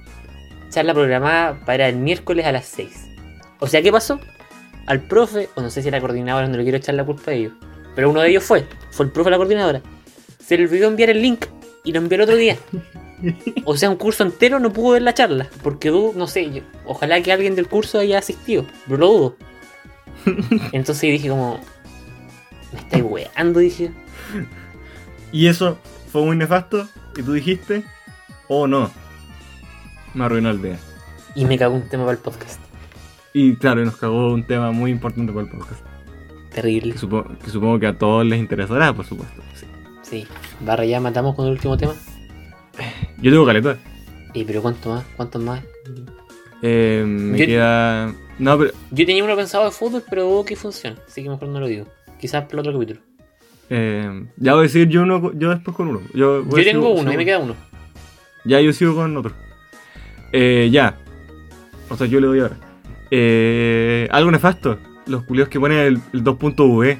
[0.70, 3.07] charla programada para el miércoles a las 6.
[3.60, 4.20] O sea, ¿qué pasó?
[4.86, 7.34] Al profe, o no sé si era coordinadora, no le quiero echar la culpa a
[7.34, 7.52] ellos,
[7.94, 9.82] pero uno de ellos fue, fue el profe de la coordinadora.
[10.38, 11.44] Se le olvidó enviar el link
[11.84, 12.56] y lo envió el otro día.
[13.64, 16.62] O sea, un curso entero no pudo ver la charla, porque dudo, no sé, yo-
[16.86, 19.36] ojalá que alguien del curso haya asistido, pero lo dudo.
[20.72, 21.60] Entonces dije como,
[22.72, 23.90] me estáis weando, dije.
[25.32, 25.78] Y eso
[26.12, 26.88] fue muy nefasto.
[27.16, 27.82] Y tú dijiste,
[28.46, 28.90] oh no,
[30.14, 30.78] me arruinó el día.
[31.34, 32.60] Y me cagó un tema para el podcast.
[33.34, 35.80] Y claro, nos cagó un tema muy importante para el podcast.
[36.54, 36.92] Terrible.
[36.94, 39.42] Que, supo- que supongo que a todos les interesará, por supuesto.
[39.54, 39.66] Sí.
[40.02, 40.26] Sí.
[40.60, 41.94] Barra, ya matamos con el último tema.
[43.20, 43.76] Yo tengo caleta.
[44.34, 45.04] ¿Y pero cuánto más?
[45.16, 45.62] ¿Cuántos más?
[46.62, 48.14] Eh, me Yo- queda.
[48.38, 48.70] No, pero.
[48.90, 50.96] Yo tenía uno pensado de fútbol, pero dudo que funcione.
[51.06, 51.86] Así que mejor no lo digo.
[52.20, 53.00] Quizás para el otro capítulo.
[53.70, 56.00] eh, ya voy a decir yo uno, yo después con uno.
[56.14, 57.54] Yo, Yo tengo uno, y me queda uno.
[58.44, 59.32] Ya yo sigo con otro.
[60.32, 60.96] Eh, ya.
[61.90, 62.56] O sea, yo le doy ahora.
[63.10, 64.78] Eh, algo nefasto.
[65.06, 66.98] Los culios que ponen el, el 2.v.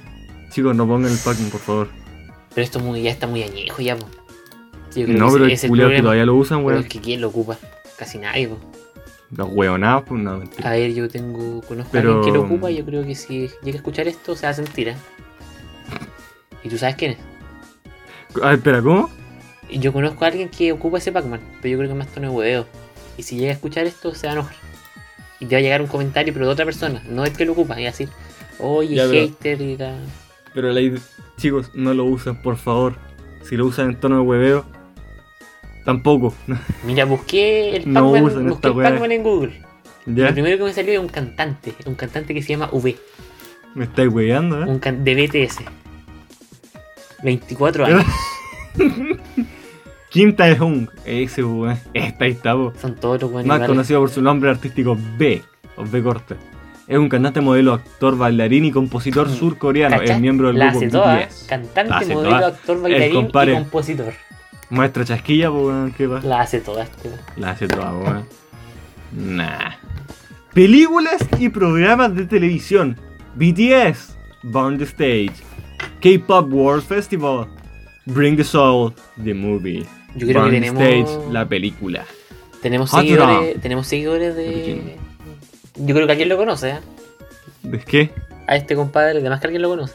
[0.51, 1.89] Chicos, no pongan el Pac-Man, por favor.
[2.55, 4.07] Pero esto es muy, ya está muy añejo ya, po.
[4.95, 6.83] Yo creo No, que pero es el que todavía lo usan, Pero weón.
[6.83, 7.59] es que ¿quién lo ocupa?
[7.99, 8.59] Casi nadie, po.
[9.31, 10.71] Los hueonados, pues no, mentira.
[10.71, 11.61] A ver, yo tengo.
[11.63, 12.71] Conozco Pero- a alguien que lo ocupa.
[12.71, 14.97] Yo creo que si llega a escuchar esto, se va a sentir, ¿eh?
[16.65, 17.19] ¿Y tú sabes quién es?
[18.43, 19.11] Ah, espera, ¿cómo?
[19.71, 22.35] Yo conozco a alguien que ocupa ese Pac-Man, pero yo creo que más tono de
[22.37, 22.67] hueveo.
[23.19, 24.57] Y si llega a escuchar esto, se va a enojar.
[25.41, 27.53] Y te va a llegar un comentario, pero de otra persona, no el que lo
[27.53, 27.75] ocupa.
[27.81, 28.09] Y va a decir,
[28.59, 29.97] oye, Ya, pero- hater, y la...
[30.55, 30.99] Pero la
[31.37, 32.97] chicos, no lo usen, por favor.
[33.45, 34.65] Si lo usan en tono de hueveo,
[35.85, 36.35] tampoco.
[36.85, 39.63] Mira, busqué el No Pac-Man usan en Google.
[40.07, 42.97] ya, Lo primero que me salió es un cantante, un cantante que se llama V,
[43.75, 44.67] me estáis hueveando, ¿eh?
[44.67, 45.59] un de BTS.
[47.23, 48.05] 24 años.
[50.11, 51.79] Kim Tae-hung, ese weón.
[51.93, 52.73] Esta ahí está, po.
[52.81, 55.43] Son todos los Más conocido por su nombre artístico B,
[55.77, 56.37] o B corte.
[56.87, 59.99] Es un cantante, modelo, actor, bailarín y compositor surcoreano.
[59.99, 60.17] ¿Cachai?
[60.17, 61.43] Es miembro del La grupo hace toda, BTS.
[61.43, 62.49] La Cantante, hace modelo, toda.
[62.49, 64.15] actor, bailarín y compositor.
[64.71, 66.27] Muestra chasquilla, po, weón, ¿qué pasa?
[66.27, 67.11] La hace toda este.
[67.37, 68.25] La hace toda, weón.
[69.13, 69.73] Nah.
[70.55, 72.97] Películas y programas de televisión.
[73.35, 75.35] BTS, Born the Stage.
[76.01, 77.47] K-Pop World Festival.
[78.07, 79.87] Bring the Soul, the movie.
[80.15, 80.83] Yo creo que tenemos.
[80.83, 82.05] Stage, la película.
[82.63, 83.61] Tenemos Hot seguidores, Drum.
[83.63, 84.97] tenemos seguidores De.
[85.77, 86.79] Yo creo que alguien lo conoce, ¿eh?
[87.63, 88.11] ¿De qué?
[88.47, 89.95] A este compadre, además que alguien lo conoce.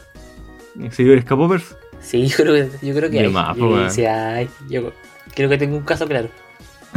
[0.90, 1.76] ¿Seguidores K-Popers?
[2.00, 3.28] Sí, yo creo que, yo creo que hay.
[3.28, 4.48] más, Yo sí hay.
[4.68, 4.92] Yo
[5.34, 6.28] creo que tengo un caso claro.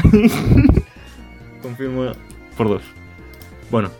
[1.62, 2.12] Confirmo
[2.56, 2.82] por dos.
[3.70, 3.92] Bueno,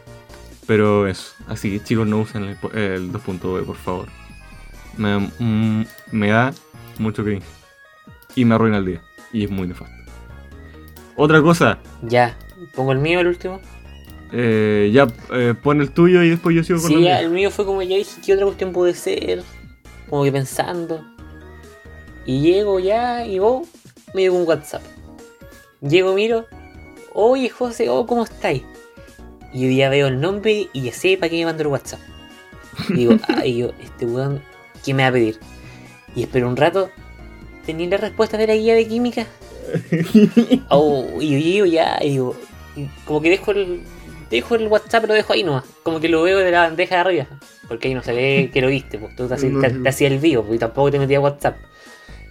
[0.66, 1.34] pero eso.
[1.48, 4.08] Así que chicos, no usen el, el 2.v, por favor.
[4.98, 6.54] Me, da- mm, me da
[7.00, 7.46] mucho cringe.
[8.36, 9.02] Y me arruina el día.
[9.38, 9.96] Y es muy nefasto.
[11.16, 12.36] Otra cosa, Ya,
[12.76, 13.60] pongo el mío, el último.
[14.32, 17.18] eh, ya eh, pon el tuyo y después yo sigo con Sí, el mío.
[17.20, 19.44] el mío fue como ya dije, ¿qué otra cuestión puede ser?
[20.10, 21.04] Como que pensando.
[22.26, 23.68] Y llego ya y vos
[24.14, 24.82] me llegó un WhatsApp.
[25.82, 26.46] Llego, miro.
[27.14, 28.64] Oye, José, oh, ¿cómo estáis?
[29.54, 32.00] Y hoy día veo el nombre y ya sé para qué me mandó el WhatsApp.
[32.90, 34.42] Y digo, ay, yo, este weón,
[34.84, 35.40] ¿qué me va a pedir?
[36.16, 36.90] Y espero un rato.
[37.68, 39.28] ¿Tenía la respuesta de la guía de química?
[40.70, 42.36] Oh, y yo digo, ya, y digo,
[42.76, 43.82] y como que dejo el,
[44.32, 45.66] dejo el WhatsApp, lo dejo ahí nomás.
[45.84, 47.28] Como que lo veo de la bandeja de arriba.
[47.68, 50.12] Porque ahí no se ve que lo viste, pues tú te, hacías- te- te hacías
[50.12, 51.58] el vivo, pues, y tampoco te metías WhatsApp.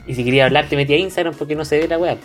[0.06, 2.16] Y si quería hablar, te metía a Instagram porque no se ve la weá.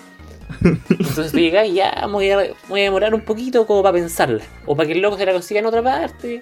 [0.89, 2.37] Entonces tú llegas y ya voy, a,
[2.69, 4.43] voy a demorar un poquito como para pensarla.
[4.65, 6.41] O para que el loco se la consiga en otra parte.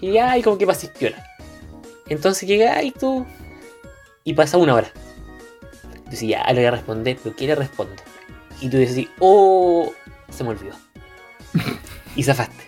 [0.00, 1.22] Y ya, y como que pases piola.
[2.08, 3.26] Entonces llegas y tú.
[4.24, 4.90] Y pasa una hora.
[6.10, 7.94] Entonces ya le voy a responder, pero ¿qué le respondo?
[8.60, 9.92] Y tú dices, oh,
[10.28, 10.74] se me olvidó.
[12.16, 12.64] y zafaste.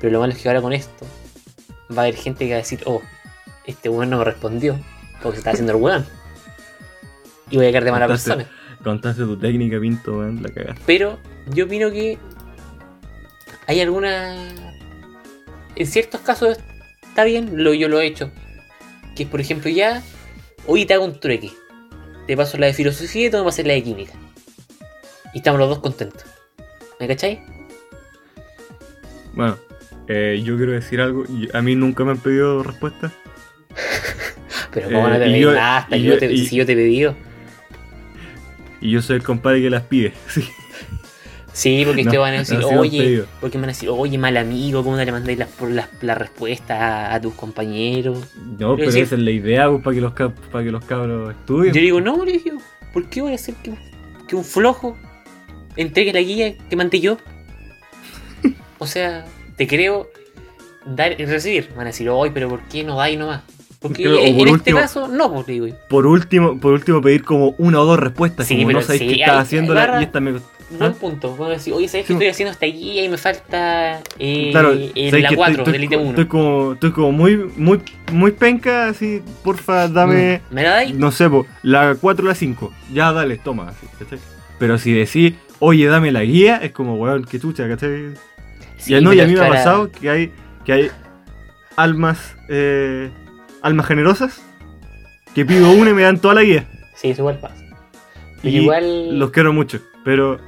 [0.00, 1.06] Pero lo malo es que ahora con esto
[1.96, 3.02] va a haber gente que va a decir, oh,
[3.66, 4.76] este weón no me respondió
[5.22, 6.04] porque se está haciendo el weón.
[7.50, 8.30] Y voy a quedar de mala Contaste.
[8.30, 8.50] persona.
[8.82, 10.82] Contaste tu técnica, Pinto, weón, la cagaste.
[10.86, 12.18] Pero yo opino que
[13.68, 14.34] hay alguna.
[15.76, 16.58] En ciertos casos
[17.02, 18.32] está bien, lo, yo lo he hecho.
[19.14, 20.02] Que por ejemplo, ya.
[20.66, 21.50] Hoy te hago un trueque.
[22.26, 24.12] Te paso la de filosofía y tú me pasas la de química.
[25.32, 26.24] Y estamos los dos contentos.
[26.98, 27.38] ¿Me cacháis?
[29.34, 29.56] Bueno,
[30.08, 31.24] eh, yo quiero decir algo.
[31.52, 33.12] A mí nunca me han pedido respuesta.
[34.72, 36.66] Pero como no Eh, te y pedí yo- nada, hasta yo- te- y- si yo
[36.66, 37.14] te he pedido.
[38.80, 40.12] Y yo soy el compadre que las pide.
[40.28, 40.48] Sí.
[41.56, 44.18] Sí, porque No, te van a decir, no oye, porque me van a decir, oye,
[44.18, 48.28] mal amigo, ¿cómo te le mandáis las, por las, las respuestas a, a tus compañeros?
[48.58, 51.72] No, pero esa es la idea, pues, para que los, para que los cabros estudien.
[51.72, 52.58] Yo digo, no, le digo,
[52.92, 53.72] ¿por qué voy a hacer que,
[54.28, 54.98] que un flojo
[55.76, 57.16] entregue la guía que mandé yo?
[58.78, 59.24] O sea,
[59.56, 60.10] te creo
[60.84, 61.70] dar y recibir.
[61.74, 63.40] Van a decir, oye, pero ¿por qué no dais nomás?
[63.88, 65.66] Porque Claro, en, por en último- este caso, no, pues digo.
[65.88, 68.46] Por último, por último pedir como una o dos respuestas.
[68.46, 70.34] Sí, como no sabéis sí, qué estás agarra- y esta me.
[70.68, 71.36] Buen punto.
[71.36, 72.18] Van a decir, oye, ¿sabes que ¿Ah?
[72.18, 72.24] Sí.
[72.24, 75.72] estoy haciendo esta guía y me falta eh, Claro, en sabéis la que 4 estoy,
[75.72, 76.10] del estoy, ítem 1?
[76.10, 77.80] estoy como, estoy como muy, muy,
[78.12, 80.92] muy penca, así, porfa, dame, ¿Me la dais?
[80.96, 82.72] no sé, po, la 4 o la 5.
[82.92, 83.68] Ya, dale, toma.
[83.68, 84.18] así, ¿cachai?
[84.58, 88.14] Pero si decís, oye, dame la guía, es como, weón, qué chucha, ¿cachai?
[88.76, 90.32] Sí, y, no, y a mí me ha pasado que hay,
[90.64, 90.90] que hay
[91.76, 93.10] almas, eh,
[93.62, 94.42] almas generosas
[95.34, 96.66] que pido una y me dan toda la guía.
[96.94, 97.56] Sí, eso igual pasa.
[98.42, 99.18] Pero Y igual.
[99.18, 100.38] los quiero mucho, pero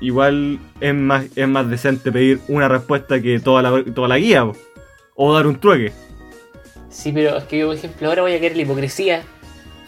[0.00, 4.44] igual es más, es más decente pedir una respuesta que toda la, toda la guía,
[4.44, 4.56] po.
[5.14, 5.92] o dar un trueque.
[6.90, 9.22] Sí, pero es que yo, por ejemplo, ahora voy a querer la hipocresía.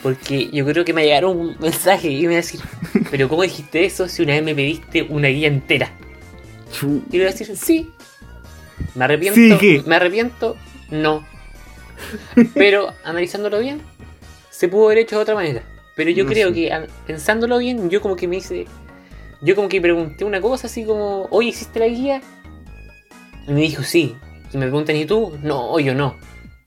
[0.03, 2.61] Porque yo creo que me llegaron un mensaje y me va a decir,
[3.11, 5.91] pero ¿cómo dijiste eso si una vez me pediste una guía entera?
[6.83, 7.91] Y le voy a decir, sí.
[8.95, 9.35] Me arrepiento.
[9.41, 9.83] Sí, ¿qué?
[9.87, 10.57] Me arrepiento,
[10.91, 11.27] no.
[12.55, 13.81] Pero analizándolo bien,
[14.51, 15.63] se pudo haber hecho de otra manera.
[15.97, 16.55] Pero yo No creo sé.
[16.55, 18.67] que pensándolo bien, yo como que me hice.
[19.43, 22.21] Yo como que pregunté una cosa así como, oye, ¿hiciste la guía?
[23.47, 24.17] Y me dijo, sí.
[24.53, 25.37] Y me preguntan, ¿y tú?
[25.43, 26.17] No, yo no.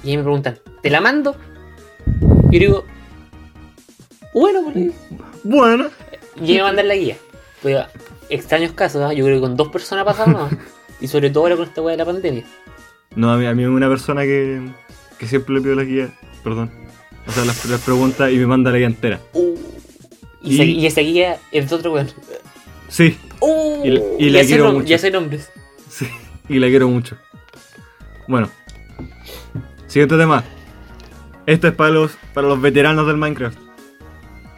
[0.04, 1.36] Y ahí me preguntan, ¿te la mando?
[2.50, 2.86] Y yo digo,
[4.34, 4.72] bueno.
[5.44, 5.88] Bueno,
[6.42, 7.18] Y me mandan la guía.
[7.62, 7.78] Pues,
[8.30, 9.14] extraños casos, ¿ah?
[9.14, 10.54] yo creo que con dos personas ha pasado más.
[11.00, 12.44] Y sobre todo ahora con esta weá de la pandemia.
[13.16, 14.62] no, a mí, a mí una persona que,
[15.22, 16.10] que siempre le pido la guía,
[16.44, 16.72] perdón.
[17.28, 19.20] O sea, las, las preguntas y me manda la guía entera.
[19.34, 19.56] Uh,
[20.42, 22.10] y, Y- esa- y esa guía es de otro weón.
[22.90, 24.86] Sí, Uh, Y la- y la quiero mucho.
[24.88, 25.52] Ya sé nombres.
[25.90, 26.08] sí,
[26.50, 27.18] y la quiero mucho.
[28.28, 28.50] Bueno,
[29.88, 30.44] siguiente tema.
[31.46, 33.58] Esto es para los, para los veteranos del Minecraft.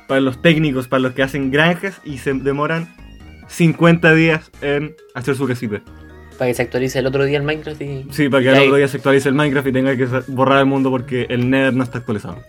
[0.08, 2.95] Para los técnicos, para los que hacen granjas y se demoran
[3.47, 5.82] 50 días en hacer su casita.
[6.44, 8.06] Para que se actualice el otro día el Minecraft y.
[8.12, 10.66] Sí, para que hay- otro día se actualice el Minecraft y tenga que borrar el
[10.66, 12.44] mundo porque el Nether no está actualizado.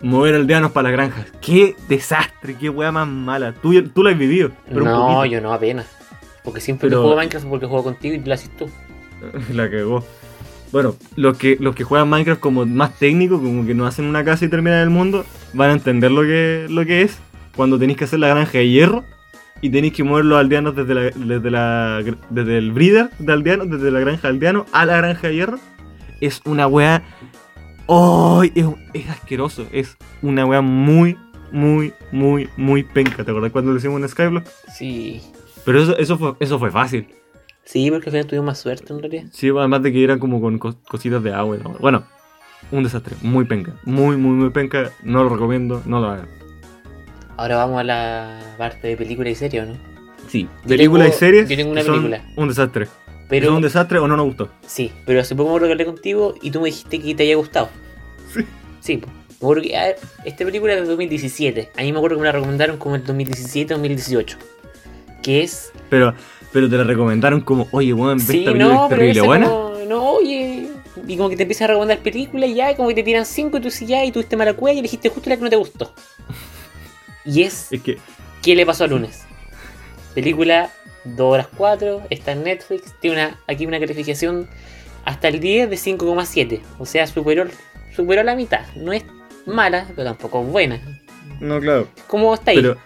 [0.00, 1.26] Mover aldeanos para las granjas.
[1.40, 2.54] ¡Qué desastre!
[2.54, 3.52] ¡Qué wea más mala!
[3.52, 4.52] Tú, tú lo has vivido.
[4.68, 5.86] Pero no, yo no, apenas.
[6.44, 8.70] Porque siempre Pero- que juego Minecraft porque juego contigo y lo haces tú.
[9.52, 10.04] La cagó.
[10.70, 14.22] Bueno, los que, los que juegan Minecraft como más técnico, como que no hacen una
[14.24, 17.18] casa y terminan el mundo, van a entender lo que, lo que es
[17.56, 19.04] cuando tenéis que hacer la granja de hierro
[19.60, 23.70] y tenéis que mover los aldeanos desde, la, desde, la, desde el breeder de aldeanos,
[23.70, 25.58] desde la granja de aldeanos a la granja de hierro.
[26.20, 27.02] Es una wea.
[27.86, 28.42] ¡Oh!
[28.42, 29.66] Es, es asqueroso.
[29.72, 31.16] Es una wea muy,
[31.52, 33.24] muy, muy, muy penca.
[33.24, 34.46] ¿Te acordás cuando lo hicimos en Skyblock?
[34.74, 35.20] Sí.
[35.64, 37.08] Pero eso, eso, fue, eso fue fácil.
[37.64, 39.24] Sí, porque al final tuvimos más suerte en realidad.
[39.32, 41.58] Sí, además de que eran como con cos- cositas de agua.
[41.58, 41.76] todo.
[41.80, 42.04] Bueno,
[42.70, 43.16] un desastre.
[43.22, 43.74] Muy penca.
[43.84, 44.90] Muy, muy, muy penca.
[45.02, 45.82] No lo recomiendo.
[45.86, 46.28] No lo hagan.
[47.38, 49.76] Ahora vamos a la parte de película y serie, ¿o ¿no?
[50.28, 50.48] Sí.
[50.66, 52.22] Películas y series yo tengo una son película.
[52.36, 52.88] un desastre.
[53.28, 54.48] Pero ¿Es un desastre o no nos gustó?
[54.66, 57.68] Sí, pero hace poco me hablé contigo y tú me dijiste que te haya gustado.
[58.34, 58.40] Sí.
[58.80, 58.96] Sí.
[58.96, 61.70] Me acuerdo que, a ver, esta película es de 2017.
[61.76, 64.36] A mí me acuerdo que me la recomendaron como el 2017-2018.
[65.22, 65.70] Que es.
[65.90, 66.14] Pero,
[66.52, 69.46] pero te la recomendaron como, oye, weón, Sí, esta película no, es terrible buena.
[69.46, 70.68] como, no, oye.
[71.06, 73.58] Y como que te empiezan a recomendar películas y ya, como que te tiran cinco
[73.58, 75.56] y tú sí ya, y tuviste mala cueva y elegiste justo la que no te
[75.56, 75.92] gustó.
[77.28, 77.98] Y es Es que,
[78.42, 79.24] ¿Qué le pasó a lunes?
[80.14, 80.70] Película
[81.04, 84.48] 2 horas 4, está en Netflix, tiene una, aquí una calificación
[85.04, 86.60] hasta el 10 de 5,7.
[86.78, 87.44] O sea, superó,
[87.94, 88.60] superó la mitad.
[88.76, 89.04] No es
[89.46, 90.80] mala, pero tampoco es buena.
[91.40, 91.88] no, claro.
[92.06, 92.56] ¿Cómo está ahí?
[92.58, 92.76] Pero,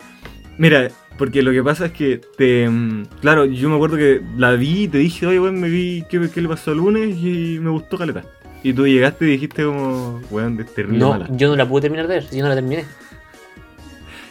[0.58, 2.68] mira, porque lo que pasa es que te.
[2.68, 6.04] mm, Claro, yo me acuerdo que la vi y te dije, oye, weón, me vi
[6.08, 8.24] qué, qué le pasó el lunes y me gustó caleta.
[8.64, 11.28] Y tú llegaste y dijiste como, weón, es terrible no, mala.
[11.30, 12.84] yo no la pude terminar de ver, yo no la terminé.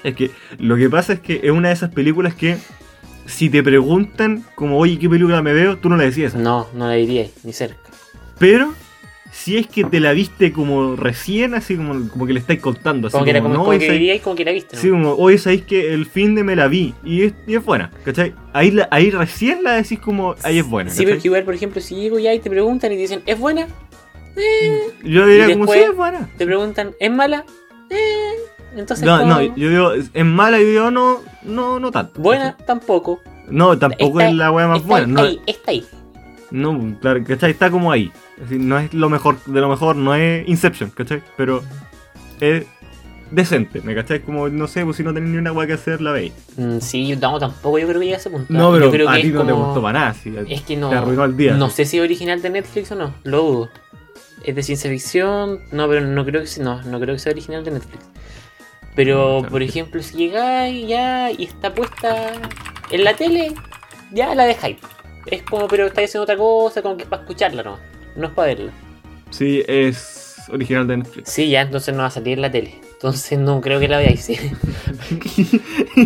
[0.04, 2.58] Es que lo que pasa es que es una de esas películas que
[3.26, 5.78] si te preguntan como, oye, ¿qué película me veo?
[5.78, 6.36] Tú no la decías.
[6.36, 7.78] No, no la diría ni cerca.
[8.40, 8.74] Pero
[9.32, 13.08] si es que te la viste como recién, así como, como que le estáis contando.
[13.08, 14.76] Así Como que, era como, no, como que diríais como que la viste.
[14.76, 14.82] ¿no?
[14.82, 17.64] Sí, como, oye, sabéis que el fin de me la vi y es, y es
[17.64, 18.34] buena, ¿cachai?
[18.52, 20.90] Ahí, la- ahí recién la decís como, ahí es buena.
[20.90, 21.06] Sí, ¿cachai?
[21.12, 23.40] pero que igual, por ejemplo, si llego ya y te preguntan y te dicen, ¿es
[23.40, 23.68] buena?
[25.04, 26.30] Yo diría como, sí, es buena.
[26.38, 27.46] Te preguntan, ¿es mala?
[27.90, 28.34] Eh,
[28.76, 32.20] entonces, No, como, no, yo digo, es mala yo digo, no, no, no tanto.
[32.22, 33.20] buena, tampoco.
[33.50, 35.08] No, tampoco Está- es la wea más está buena.
[35.08, 35.86] No, está ahí.
[36.52, 37.52] no, claro, ¿cachai?
[37.52, 38.12] Está como ahí.
[38.50, 41.22] No es lo mejor, de lo mejor, no es Inception, ¿cachai?
[41.38, 41.62] Pero
[42.40, 42.66] es
[43.30, 44.22] decente, ¿me cachai?
[44.22, 46.34] Como, no sé, pues si no tenés ni una wea que hacer, la veis.
[46.58, 48.48] Mm, sí, yo- no, tampoco yo creo que llegue a ese punto.
[48.52, 50.90] No, Yo pero creo a ti no te gustó para nada, sí, Es que no.
[50.90, 51.54] te arruinó el día.
[51.56, 53.70] No sé si es original de Netflix o no, lo dudo.
[54.44, 57.64] Es de ciencia ficción, no, pero no creo que no, no creo que sea original
[57.64, 58.04] de Netflix.
[58.96, 62.34] Pero, por ejemplo, si llegáis ya y está puesta
[62.92, 63.54] en la tele,
[64.12, 64.78] ya la dejáis.
[65.28, 67.78] Es como, pero estáis haciendo otra cosa, como que es para escucharla, no.
[68.16, 68.72] No es para verla.
[69.30, 71.30] Sí, es original de Netflix.
[71.32, 72.76] Sí, ya, entonces no va a salir en la tele.
[72.94, 74.22] Entonces no creo que la veáis.
[74.26, 74.38] sí.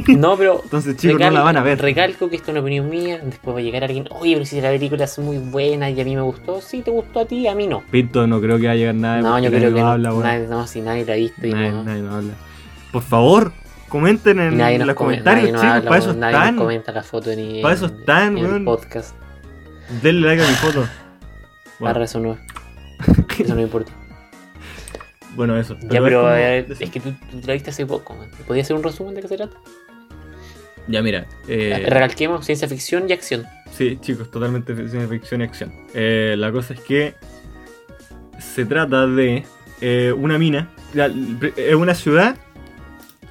[0.08, 1.80] No, pero Entonces, chicos, no la van a ver.
[1.82, 3.20] Recalco que esto es una opinión mía.
[3.24, 6.04] Después va a llegar alguien, oye, pero si la película es muy buena y a
[6.06, 6.62] mí me gustó.
[6.62, 7.84] Sí, te gustó a ti, a mí no.
[7.92, 9.22] Pinto, no creo que vaya a llegar nada.
[9.22, 9.88] No, yo creo que no.
[9.88, 10.24] habla, weón.
[10.24, 11.84] nadie, no, si nadie la ha visto y Nadie, no.
[11.84, 12.34] nadie habla.
[12.92, 13.52] Por favor,
[13.90, 15.84] comenten en nadie los come- comentarios, nadie chicos.
[15.90, 16.56] para eso nadie están.
[16.56, 19.16] nos comenta la foto ni Para eso en- están, en el podcast.
[20.02, 20.82] Denle like a mi foto.
[21.80, 22.38] Barra Bueno, eso no.
[23.38, 23.92] Eso no importa.
[25.36, 25.76] bueno, eso.
[25.82, 28.16] ya, pero es como- a ver, es que tú, tú la viste hace poco.
[28.48, 29.58] ¿Podías hacer un resumen de qué se trata?
[30.88, 31.26] Ya, mira.
[31.50, 33.46] eh, Recalquemos ciencia ficción y acción.
[33.72, 35.74] Sí, chicos, totalmente ciencia ficción y acción.
[35.94, 37.16] Eh, la cosa es que
[38.40, 39.44] se trata de
[39.82, 40.70] eh, una mina.
[41.58, 42.38] Es una ciudad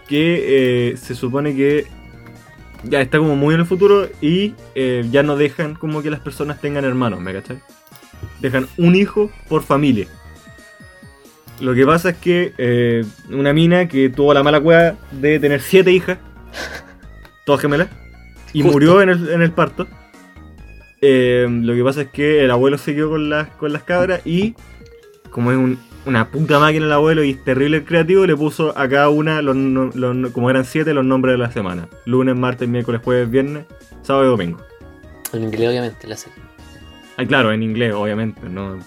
[0.08, 1.86] que eh, se supone que
[2.84, 6.20] ya está como muy en el futuro y eh, ya no dejan como que las
[6.20, 7.58] personas tengan hermanos, ¿me cachai?
[8.40, 10.06] Dejan un hijo por familia.
[11.60, 15.60] Lo que pasa es que eh, una mina que tuvo la mala cueva de tener
[15.60, 16.18] siete hijas,
[17.46, 17.88] todas gemelas,
[18.52, 18.72] y Justo.
[18.72, 19.86] murió en el, en el parto.
[21.00, 24.20] Eh, lo que pasa es que el abuelo se quedó con las, con las cabras
[24.26, 24.54] y,
[25.30, 28.76] como es un- una puta máquina el abuelo y es terrible el creativo, le puso
[28.76, 33.00] a cada una, los, como eran siete, los nombres de la semana: lunes, martes, miércoles,
[33.02, 33.64] jueves, viernes,
[34.02, 34.60] sábado y domingo.
[35.32, 36.38] En inglés, obviamente, la serie.
[37.16, 38.78] Ah, claro, en inglés, obviamente, no,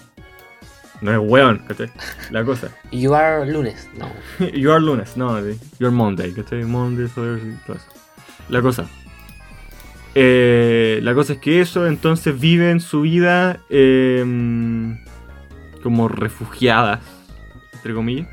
[1.00, 1.90] no es weón, ¿cachai?
[2.30, 2.68] La cosa.
[2.92, 3.88] You are lunes.
[3.96, 4.08] No.
[4.52, 6.64] You are lunes, no, you are Monday, ¿cachai?
[6.64, 7.86] Monday, Thursday, todo eso.
[8.48, 8.86] La cosa.
[10.14, 14.24] Eh, la cosa es que eso, entonces viven su vida eh,
[15.82, 17.00] como refugiadas,
[17.74, 18.28] entre comillas.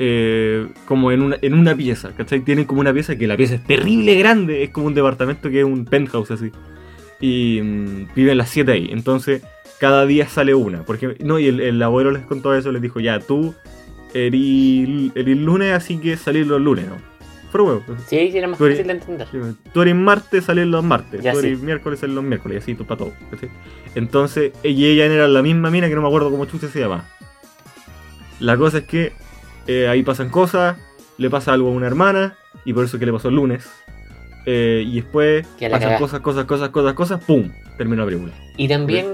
[0.00, 2.40] Eh, como en una, en una pieza, ¿cachai?
[2.40, 5.60] Tienen como una pieza que la pieza es terrible grande, es como un departamento que
[5.60, 6.50] es un penthouse así.
[7.20, 9.42] Y mm, viven las siete ahí, entonces
[9.78, 10.82] cada día sale una.
[10.82, 13.54] Porque, no, y el, el abuelo les contó eso, les dijo, ya, tú
[14.14, 17.13] eres el lunes, así que salir los lunes, ¿no?
[17.54, 19.28] Pero huevo, pues, Sí, era más eres- fácil de entender.
[19.30, 19.38] Sí,
[19.72, 21.22] Tú eres martes, salen los martes.
[21.22, 22.56] Ya, tú eres miércoles, salen los miércoles.
[22.56, 23.12] Y así tú para todo.
[23.94, 26.80] Entonces, ella y ella eran la misma mina que no me acuerdo cómo chucha se
[26.80, 27.08] llama.
[28.40, 29.12] La cosa es que
[29.68, 30.76] eh, ahí pasan cosas,
[31.16, 33.64] le pasa algo a una hermana, y por eso que le pasó el lunes.
[34.46, 37.52] Eh, y después pasan cosas, cosas, cosas, cosas, cosas, ¡pum!
[37.78, 38.32] Terminó la película.
[38.56, 39.06] Y también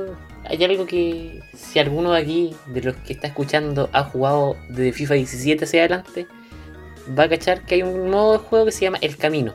[0.49, 4.93] hay algo que si alguno de aquí, de los que está escuchando, ha jugado desde
[4.93, 6.27] FIFA 17 hacia adelante,
[7.19, 9.55] va a cachar que hay un modo de juego que se llama El Camino.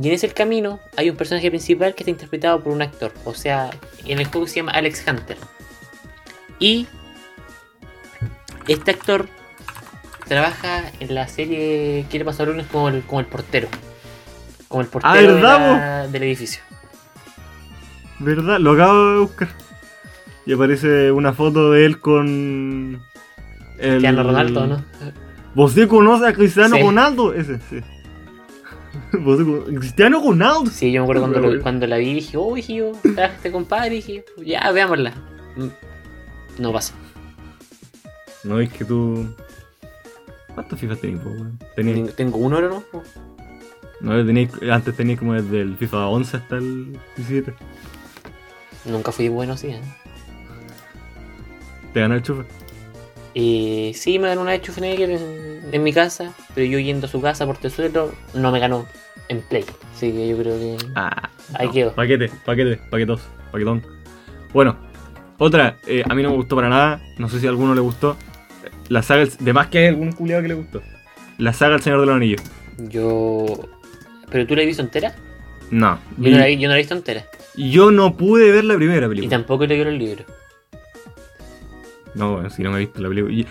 [0.00, 3.12] Y en ese El Camino hay un personaje principal que está interpretado por un actor.
[3.24, 3.70] O sea,
[4.06, 5.36] en el juego se llama Alex Hunter.
[6.58, 6.86] Y
[8.68, 9.28] este actor
[10.28, 12.66] trabaja en la serie ¿Qué le pasó a lunes?
[12.70, 13.68] como el, como el portero.
[14.68, 15.58] Como el portero de ¿verdad,
[16.04, 16.62] la- del edificio.
[18.18, 18.58] ¿Verdad?
[18.60, 19.48] Lo acabo de buscar.
[20.46, 23.02] Y aparece una foto de él con.
[23.78, 23.90] El...
[23.90, 24.84] Cristiano Ronaldo, ¿no?
[25.54, 26.82] ¿Vos conoces a Cristiano Sí.
[26.82, 27.34] Ronaldo?
[27.34, 27.80] Ese, sí.
[29.20, 30.70] ¿Vos cono- Cristiano Ronaldo.
[30.70, 33.90] Sí, yo me acuerdo cuando, lo- cuando la vi dije, oh, dije yo, este compadre,
[33.96, 35.12] dije, ya, veámosla.
[35.56, 35.68] Mm,
[36.62, 36.94] No pasa.
[38.44, 39.26] No, es que tú.
[40.54, 41.58] ¿Cuántos FIFA tenías, po, weón?
[41.76, 42.82] Tenías- Tengo, uno ahora, ¿no?
[44.00, 47.54] No, tenías, antes tenías como desde el FIFA 11 hasta el 17.
[48.86, 49.80] Nunca fui bueno así, ¿eh?
[51.94, 52.44] Te ganó el chufa.
[53.34, 57.10] Eh, sí, me ganó una vez Schwarzenegger en, en mi casa, pero yo yendo a
[57.10, 58.86] su casa por tesuelo, no me ganó
[59.28, 59.64] en Play.
[59.94, 60.76] Así que yo creo que.
[60.94, 61.92] Ah, Ahí quedó.
[61.94, 63.82] Paquete, paquete, paquetos, paquetón.
[64.52, 64.76] Bueno,
[65.38, 67.00] otra, eh, a mí no me gustó para nada.
[67.18, 68.16] No sé si a alguno le gustó.
[68.88, 70.82] La saga, de más que hay algún culiado que le gustó.
[71.38, 72.42] La saga El Señor de los Anillos.
[72.88, 73.46] Yo.
[74.30, 75.14] ¿Pero tú la has visto entera?
[75.70, 75.98] No.
[76.18, 77.24] Yo no la, vi- yo no la he visto entera.
[77.56, 79.30] Yo no pude ver la primera Y película.
[79.30, 80.24] tampoco he leído el libro.
[82.14, 83.44] No, bueno, si no me he visto la película.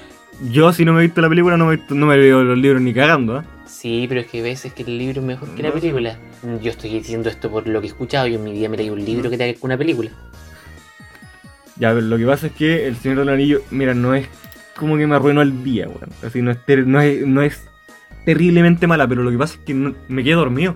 [0.51, 2.43] Yo, si no me he visto la película, no me, he visto- no me leo
[2.43, 3.45] los libros ni cagando, ¿ah?
[3.65, 6.17] Sí, pero es que a veces que el libro es mejor que la No, película.
[6.61, 8.27] Yo estoy diciendo esto por lo que he escuchado.
[8.27, 10.11] Yo en mi vida me leí un libro que te haga una película.
[11.77, 14.27] Ya, pero lo que pasa es que El Señor de los Anillos, mira, no es
[14.75, 16.09] como que me arruinó el día, weón.
[16.25, 17.67] Así, no es, no, es, no es
[18.25, 20.75] terriblemente mala, pero lo que pasa es que no- me quedé dormido.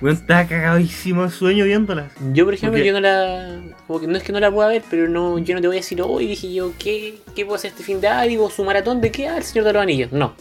[0.00, 2.12] Weón, estaba cagadísimo de sueño viéndolas.
[2.32, 3.60] Yo, por ejemplo, Porque- yo no la.
[3.86, 5.76] Como que no es que no la pueda ver, pero no, yo no te voy
[5.76, 8.28] a decir, hoy dije yo, ¿qué, ¿qué puedo hacer este fin de año?
[8.28, 9.28] Digo, su maratón de qué?
[9.28, 10.12] Ah, el Señor de los Anillos.
[10.12, 10.34] No.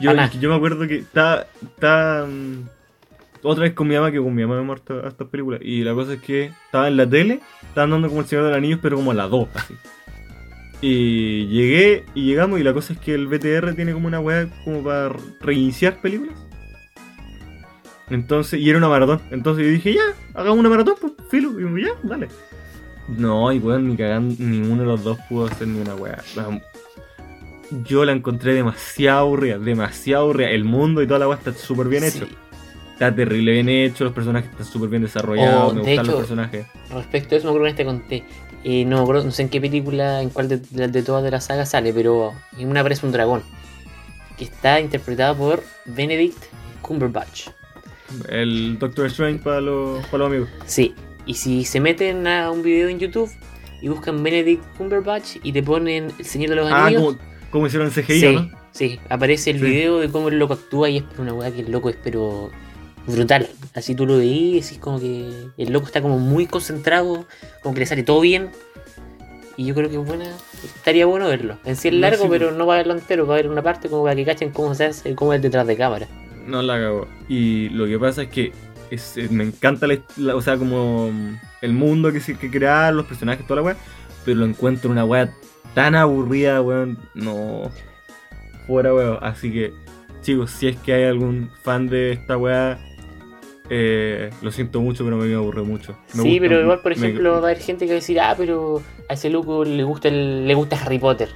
[0.00, 2.68] Yo, me acuerdo que está, está mm,
[3.42, 5.60] otra vez con mi mamá, que con mi mamá me muerto a estas películas.
[5.62, 8.50] Y la cosa es que estaba en la tele, estaban dando como el Señor de
[8.50, 9.74] los Anillos, pero como a las 2, así.
[10.80, 14.46] Y llegué y llegamos y la cosa es que el BTR tiene como una weá
[14.64, 15.10] como para
[15.40, 16.34] reiniciar películas.
[18.10, 19.20] Entonces, y era una maratón.
[19.30, 20.02] Entonces yo dije, ya,
[20.34, 21.58] hagamos una maratón, pues, filo.
[21.58, 22.28] Y yo, ya, dale.
[23.08, 26.22] No, y weón, ni cagando, ninguno de los dos pudo hacer ni una weá.
[27.84, 30.50] Yo la encontré demasiado aburrida, demasiado aburrida.
[30.50, 32.26] El mundo y toda la weá está súper bien hecho.
[32.94, 36.08] Está terrible bien hecho, los personajes están súper bien desarrollados, Oh, me de gustan los
[36.08, 36.66] hecho- personajes.
[36.90, 38.24] Respecto a eso, me acuerdo que te conté.
[38.64, 41.40] Eh, no no sé en qué película, en cuál de, de, de todas de la
[41.40, 43.42] saga sale, pero en una aparece un dragón.
[44.36, 46.42] Que está interpretado por Benedict
[46.82, 47.48] Cumberbatch.
[48.28, 50.48] El Doctor Strange para los, para los amigos.
[50.66, 50.94] Sí,
[51.26, 53.30] y si se meten a un video en YouTube
[53.82, 57.02] y buscan Benedict Cumberbatch y te ponen El Señor de los Ah, Anillos.
[57.02, 57.18] como,
[57.50, 58.50] como hicieron en CGI, sí, ¿no?
[58.72, 59.64] sí, aparece el Sí.
[59.66, 62.50] video de cómo el loco actúa y es una weá que el loco es pero
[63.06, 63.48] brutal.
[63.74, 67.26] Así tú lo veís y decís como que el loco está como muy concentrado,
[67.62, 68.50] como que le sale todo bien.
[69.56, 70.24] Y yo creo que es buena,
[70.64, 71.58] estaría bueno verlo.
[71.64, 73.48] En sí es No, largo, sí, pero no va a verlo entero, va a ver
[73.48, 76.06] una parte como para que cachen cómo se hace, cómo es detrás de cámara.
[76.48, 77.06] No la cago.
[77.28, 78.52] Y lo que pasa es que
[78.90, 82.50] es- eh, me encanta la, la- o sea, como mm, el mundo que se que
[82.50, 83.76] crear, los personajes, toda la weá.
[84.24, 85.32] Pero lo encuentro una weá
[85.74, 86.98] tan aburrida, weón.
[87.14, 87.70] No.
[88.66, 89.18] Fuera, weón.
[89.22, 89.72] Así que,
[90.22, 92.78] chicos, si es que hay algún fan de esta weá,
[93.70, 95.92] eh, lo siento mucho, pero me aburre mucho.
[96.14, 98.00] Me sí, gusta- pero igual, por me- ejemplo, va a haber gente que va a
[98.00, 101.28] decir, ah, pero a ese loco le gusta el, le gusta Harry Potter.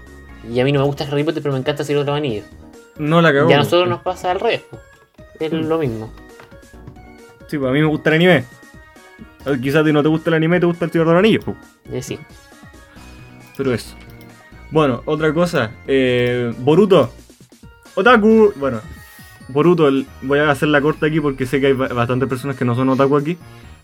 [0.50, 2.46] Y a mí no me gusta Harry Potter, pero me encanta de los Anillos.
[2.98, 3.48] No la cagó.
[3.50, 4.62] Y a nosotros nos pasa al revés.
[5.46, 5.68] Es Mm.
[5.68, 6.12] lo mismo.
[7.48, 8.44] Sí, pues a mí me gusta el anime.
[9.46, 11.18] Eh, Quizás a ti no te gusta el anime, te gusta el Señor de los
[11.18, 11.56] Anillos, pues.
[11.92, 12.18] Es sí.
[13.56, 13.94] Pero eso.
[14.70, 15.70] Bueno, otra cosa.
[15.86, 17.12] Eh, Boruto.
[17.94, 18.52] Otaku.
[18.56, 18.80] Bueno,
[19.48, 22.56] Boruto, el- voy a hacer la corta aquí porque sé que hay ba- bastantes personas
[22.56, 23.36] que no son otaku aquí.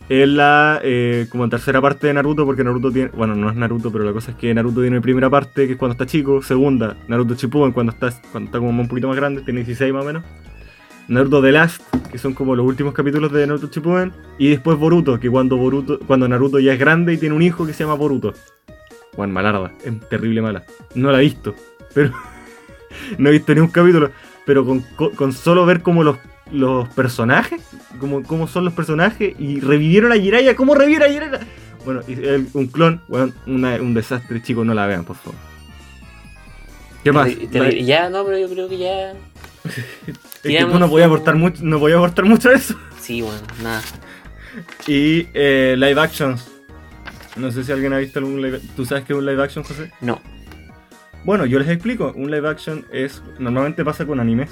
[0.09, 3.11] Es la eh, como tercera parte de Naruto porque Naruto tiene...
[3.11, 5.79] Bueno, no es Naruto, pero la cosa es que Naruto tiene primera parte, que es
[5.79, 6.41] cuando está chico.
[6.41, 10.05] Segunda, Naruto Shippuden, cuando está, cuando está como un poquito más grande, tiene 16 más
[10.05, 10.23] o menos.
[11.09, 14.13] Naruto The Last, que son como los últimos capítulos de Naruto Shippuden.
[14.39, 17.67] Y después Boruto, que cuando, Boruto, cuando Naruto ya es grande y tiene un hijo
[17.67, 18.35] que se llama Boruto.
[19.17, 20.65] Juan malarda, es terrible mala.
[20.95, 21.55] No la he visto,
[21.95, 22.13] pero
[23.19, 24.11] no he visto ni un capítulo.
[24.47, 24.81] Pero con,
[25.17, 26.17] con- solo ver como los,
[26.53, 27.61] los personajes,
[27.99, 31.41] como, cómo son los personajes, y revivieron a Jiraiya, ¿cómo revivieron a Jiraiya?
[31.85, 35.39] Bueno, y el- un clon, bueno, una- un desastre, chicos, no la vean, por favor.
[37.05, 37.29] ¿Qué más?
[37.29, 39.15] Te- te- Ya, no, pero yo creo que ya.
[40.45, 42.75] Es que tú no podías aportar mucho, no podías aportar mucho a eso.
[43.01, 43.83] Sí, bueno, nada.
[44.87, 46.49] Y eh, live actions.
[47.37, 49.65] No sé si alguien ha visto algún live ¿Tú sabes qué es un live action,
[49.65, 49.93] José?
[50.01, 50.21] No.
[51.25, 52.13] Bueno, yo les explico.
[52.17, 53.23] Un live action es.
[53.39, 54.51] Normalmente pasa con animes.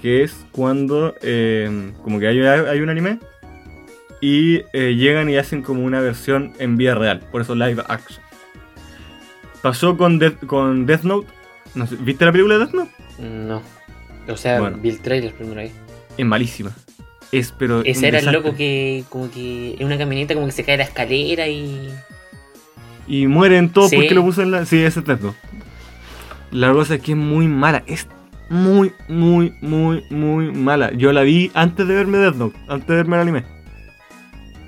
[0.00, 1.14] Que es cuando.
[1.22, 3.18] eh, como que hay, hay un anime.
[4.20, 7.20] Y eh, llegan y hacen como una versión en vida real.
[7.30, 8.22] Por eso live action.
[9.62, 11.28] Pasó con Death, con Death Note.
[11.74, 12.90] No sé, ¿Viste la película de Death Note?
[13.18, 13.62] No.
[14.28, 14.78] O sea, Bueno.
[14.80, 15.70] vi el trailer primero ahí.
[16.16, 16.70] Es malísima.
[17.32, 17.82] Es, pero.
[17.84, 20.84] Ese era el loco que, como que en una camioneta, como que se cae la
[20.84, 21.90] escalera y.
[23.06, 23.96] Y mueren todos Sí.
[23.96, 24.64] porque lo puso en la.
[24.64, 25.34] Sí, ese Note.
[26.50, 27.82] La cosa es que es muy mala.
[27.86, 28.06] Es
[28.48, 30.92] muy, muy, muy, muy mala.
[30.92, 33.44] Yo la vi antes de verme Death Note, antes de verme el anime.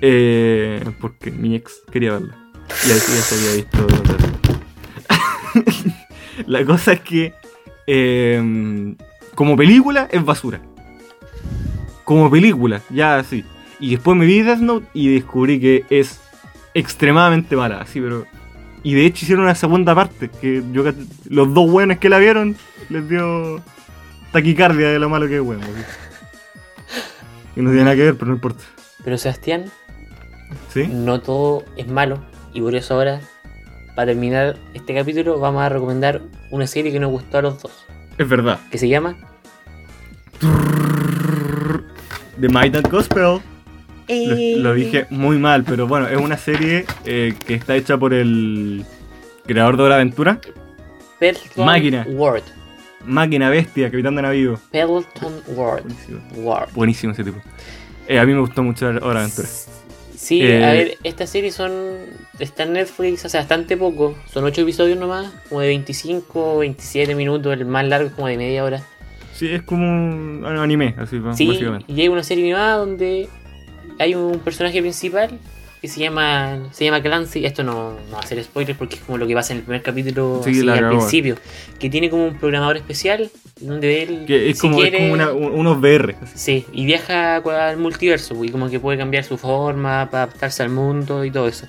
[0.01, 2.35] Eh, porque mi ex quería verla.
[2.87, 3.87] Y así ya se había visto.
[6.47, 7.33] La cosa es que
[7.87, 8.95] eh,
[9.37, 10.59] como película es basura.
[12.03, 13.45] Como película, ya así.
[13.79, 16.19] Y después me vi Death Note y descubrí que es
[16.73, 18.25] extremadamente mala, así, pero.
[18.81, 20.83] Y de hecho hicieron una segunda parte, que yo
[21.29, 22.55] los dos buenos que la vieron
[22.89, 23.61] les dio
[24.31, 25.61] taquicardia de lo malo que es bueno.
[27.55, 28.63] Y no tiene nada que ver, pero no importa.
[29.03, 29.65] Pero Sebastián,
[30.73, 30.87] ¿Sí?
[30.87, 32.23] no todo es malo.
[32.55, 33.21] Y por eso ahora,
[33.95, 37.86] para terminar este capítulo, vamos a recomendar una serie que nos gustó a los dos.
[38.17, 38.59] Es verdad.
[38.71, 39.15] Que se llama
[42.39, 43.23] The Midnight Gospel.
[43.23, 43.41] Lo,
[44.09, 44.55] Eh.
[44.57, 48.85] lo dije muy mal, pero bueno, es una serie eh, que está hecha por el
[49.45, 50.39] creador de Hora Aventura.
[51.19, 52.05] Peloton Máquina.
[52.09, 52.43] World.
[53.05, 54.59] Máquina Bestia, Capitán de Navío.
[54.71, 55.83] Peloton World.
[55.83, 56.21] Buenísimo.
[56.35, 56.73] World.
[56.73, 57.37] Buenísimo ese tipo.
[58.07, 59.47] Eh, a mí me gustó mucho Hora Aventura.
[60.27, 61.71] Sí, Eh, a ver, estas series son.
[62.37, 64.13] Está en Netflix hace bastante poco.
[64.29, 67.53] Son 8 episodios nomás, como de 25, 27 minutos.
[67.53, 68.83] El más largo es como de media hora.
[69.33, 71.85] Sí, es como un anime, así Sí, básicamente.
[71.87, 73.29] y hay una serie animada donde
[73.99, 75.29] hay un personaje principal
[75.79, 77.45] que se llama se llama Clancy.
[77.45, 79.63] Esto no, no va a ser spoiler porque es como lo que pasa en el
[79.63, 81.35] primer capítulo Sí, así, al principio.
[81.79, 83.29] Que tiene como un programador especial
[83.59, 84.23] donde él.
[84.27, 86.15] Que es si como, es quiere- como una- un- unos VR.
[86.35, 90.69] Sí, y viaja al multiverso y como que puede cambiar su forma para adaptarse al
[90.69, 91.65] mundo y todo eso.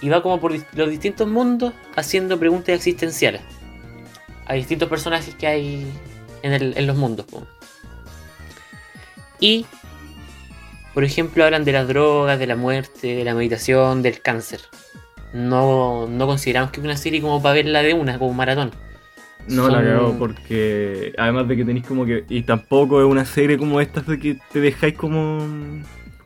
[0.00, 3.40] Y va como por los distintos mundos haciendo preguntas existenciales
[4.46, 5.86] a distintos personajes que hay
[6.42, 7.26] en, el- en los mundos.
[9.40, 9.66] Y,
[10.94, 14.60] por ejemplo, hablan de las drogas, de la muerte, de la meditación, del cáncer.
[15.32, 18.70] No, no consideramos que es una serie como para verla de una, como un maratón.
[19.50, 23.56] No la cago porque además de que tenéis como que y tampoco es una serie
[23.58, 25.38] como estas de que te dejáis como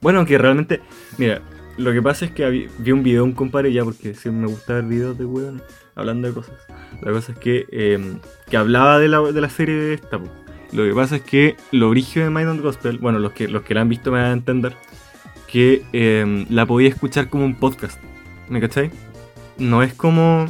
[0.00, 0.80] bueno que realmente
[1.18, 1.40] mira
[1.78, 4.42] lo que pasa es que habí- vi un video de un compadre ya porque siempre
[4.42, 5.62] me gusta ver videos de weón
[5.94, 6.54] hablando de cosas
[7.00, 7.98] la cosa es que eh,
[8.50, 10.28] que hablaba de la, de la serie esta po.
[10.72, 13.62] lo que pasa es que lo brígido de Mind and Gospel bueno los que los
[13.62, 14.74] que la han visto me van a entender
[15.46, 18.00] que eh, la podía escuchar como un podcast
[18.48, 18.90] ¿me cachai?
[19.58, 20.46] no es como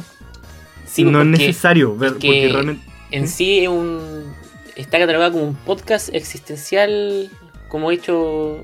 [0.93, 4.23] Sí, no es necesario ver porque realmente en sí es un
[4.75, 7.31] está catalogado como un podcast existencial
[7.67, 8.63] como hecho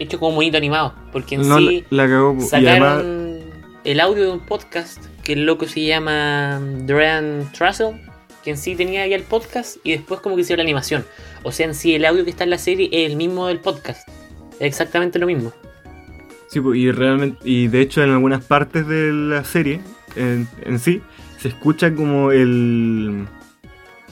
[0.00, 3.44] hecho como bonito animado porque en No, sí la, la sacaron además,
[3.84, 8.00] el audio de un podcast que el loco se llama Duran Trussell
[8.42, 11.04] que en sí tenía ya el podcast y después como que hicieron la animación.
[11.44, 13.60] O sea en sí el audio que está en la serie es el mismo del
[13.60, 14.08] podcast
[14.58, 15.52] es exactamente lo mismo.
[16.48, 19.80] Sí, po, y realmente, y de hecho en algunas partes de la serie,
[20.14, 21.02] en, en sí,
[21.38, 23.26] se escucha como el,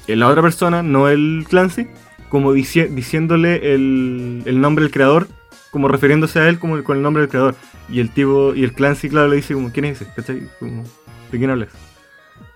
[0.06, 1.86] la otra persona, no el Clancy,
[2.28, 5.28] como dici- diciéndole el, el nombre del creador,
[5.70, 7.54] como refiriéndose a él como con el nombre del creador.
[7.88, 10.10] Y el tipo, y el Clancy, claro, le dice como, ¿quién es ese?
[10.14, 10.48] ¿Cachai?
[10.58, 10.84] Como,
[11.30, 11.68] ¿De quién hablas?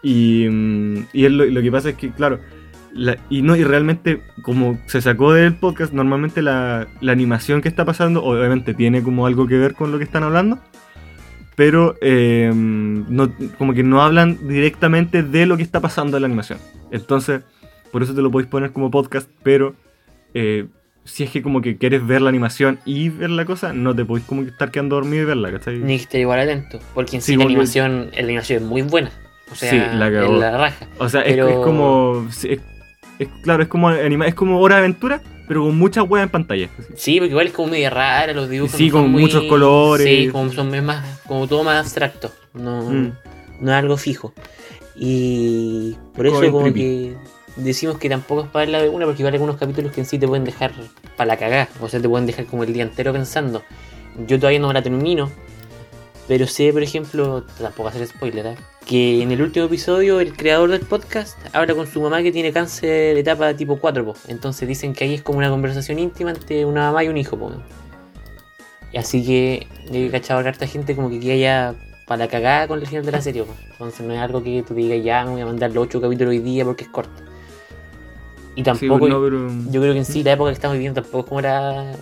[0.02, 2.38] Y, mm, y él lo, que pasa es que, claro,
[2.92, 7.68] la- y no, y realmente, como se sacó del podcast, normalmente la, la animación que
[7.68, 10.58] está pasando, obviamente tiene como algo que ver con lo que están hablando,
[11.58, 16.26] pero eh, no, como que no hablan directamente de lo que está pasando en la
[16.26, 16.60] animación.
[16.92, 17.40] Entonces,
[17.90, 19.74] por eso te lo podéis poner como podcast, pero
[20.34, 20.66] eh,
[21.02, 24.04] si es que como que quieres ver la animación y ver la cosa, no te
[24.04, 25.78] podéis como que estar quedando dormido y verla, ¿cachai?
[25.80, 28.82] ni que esté igual atento porque en sí, Sí, la animación la animación es muy
[28.82, 29.10] buena
[29.50, 32.26] o sea Sí, la es la raja O sea, es- Pero- es, como.
[32.28, 36.24] Es, es- claro, es como anima, es como hora de aventura, pero con muchas weas
[36.24, 36.68] en pantalla.
[36.78, 36.92] así.
[36.94, 38.76] Sí, porque igual es como media rara, los dibujos.
[38.76, 40.06] Sí, con muy- muchos colores.
[40.06, 42.30] Sí, como, son más, como todo más abstracto.
[42.54, 43.12] No, Mm.
[43.60, 44.32] no es algo fijo.
[44.96, 46.80] Y por eso como creepy.
[46.80, 47.16] que
[47.56, 50.06] decimos que tampoco es para verla de una, porque igual hay algunos capítulos que en
[50.06, 50.72] sí te pueden dejar
[51.16, 51.68] para la cagada.
[51.80, 53.62] O sea, te pueden dejar como el día entero pensando.
[54.26, 55.30] Yo todavía no me la termino.
[56.28, 58.56] Pero sé, por ejemplo, tampoco hacer spoiler, ¿eh?
[58.86, 62.52] que en el último episodio el creador del podcast habla con su mamá que tiene
[62.52, 64.14] cáncer etapa tipo 4, po.
[64.28, 67.36] entonces dicen que ahí es como una conversación íntima entre una mamá y un hijo.
[67.38, 67.52] Po.
[68.92, 71.74] Y así que he cachado a harta gente como que queda ya
[72.06, 73.42] para la cagada con el final de la serie.
[73.44, 73.54] po.
[73.72, 76.30] Entonces no es algo que tú digas ya me voy a mandar los 8 capítulos
[76.30, 77.22] hoy día porque es corto.
[78.54, 81.00] Y Sí, tampoco, no, pero- yo creo que en sí la época que estamos viviendo
[81.02, 81.92] tampoco es como la,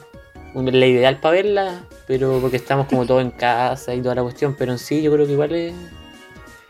[0.62, 4.54] la ideal para verla, pero porque estamos como todos en casa y toda la cuestión,
[4.59, 5.74] pero en sí yo creo que igual es,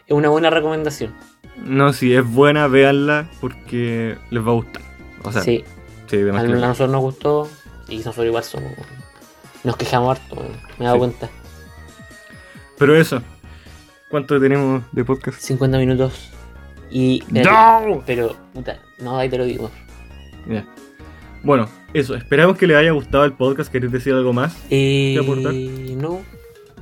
[0.06, 1.14] es una buena recomendación.
[1.56, 4.82] No, si es buena, véanla porque les va a gustar.
[5.22, 5.64] O sea, sí,
[6.12, 7.48] a nosotros nos gustó
[7.88, 8.72] y nosotros igual somos,
[9.64, 10.36] nos quejamos harto,
[10.78, 10.98] me he dado Sí.
[10.98, 11.30] cuenta.
[12.78, 13.22] Pero eso.
[14.10, 15.40] ¿Cuánto tenemos de podcast?
[15.40, 16.30] 50 minutos.
[16.90, 17.22] Y.
[17.28, 18.02] ¡No!
[18.06, 19.70] Pero, puta, no, ahí te lo digo.
[20.48, 20.64] Ya.
[21.42, 21.68] Bueno,
[21.98, 22.14] eso.
[22.14, 23.70] Esperamos que les haya gustado el podcast.
[23.70, 24.56] ¿Queréis decir algo más?
[24.70, 25.52] Eh, aportar?
[25.54, 26.20] no.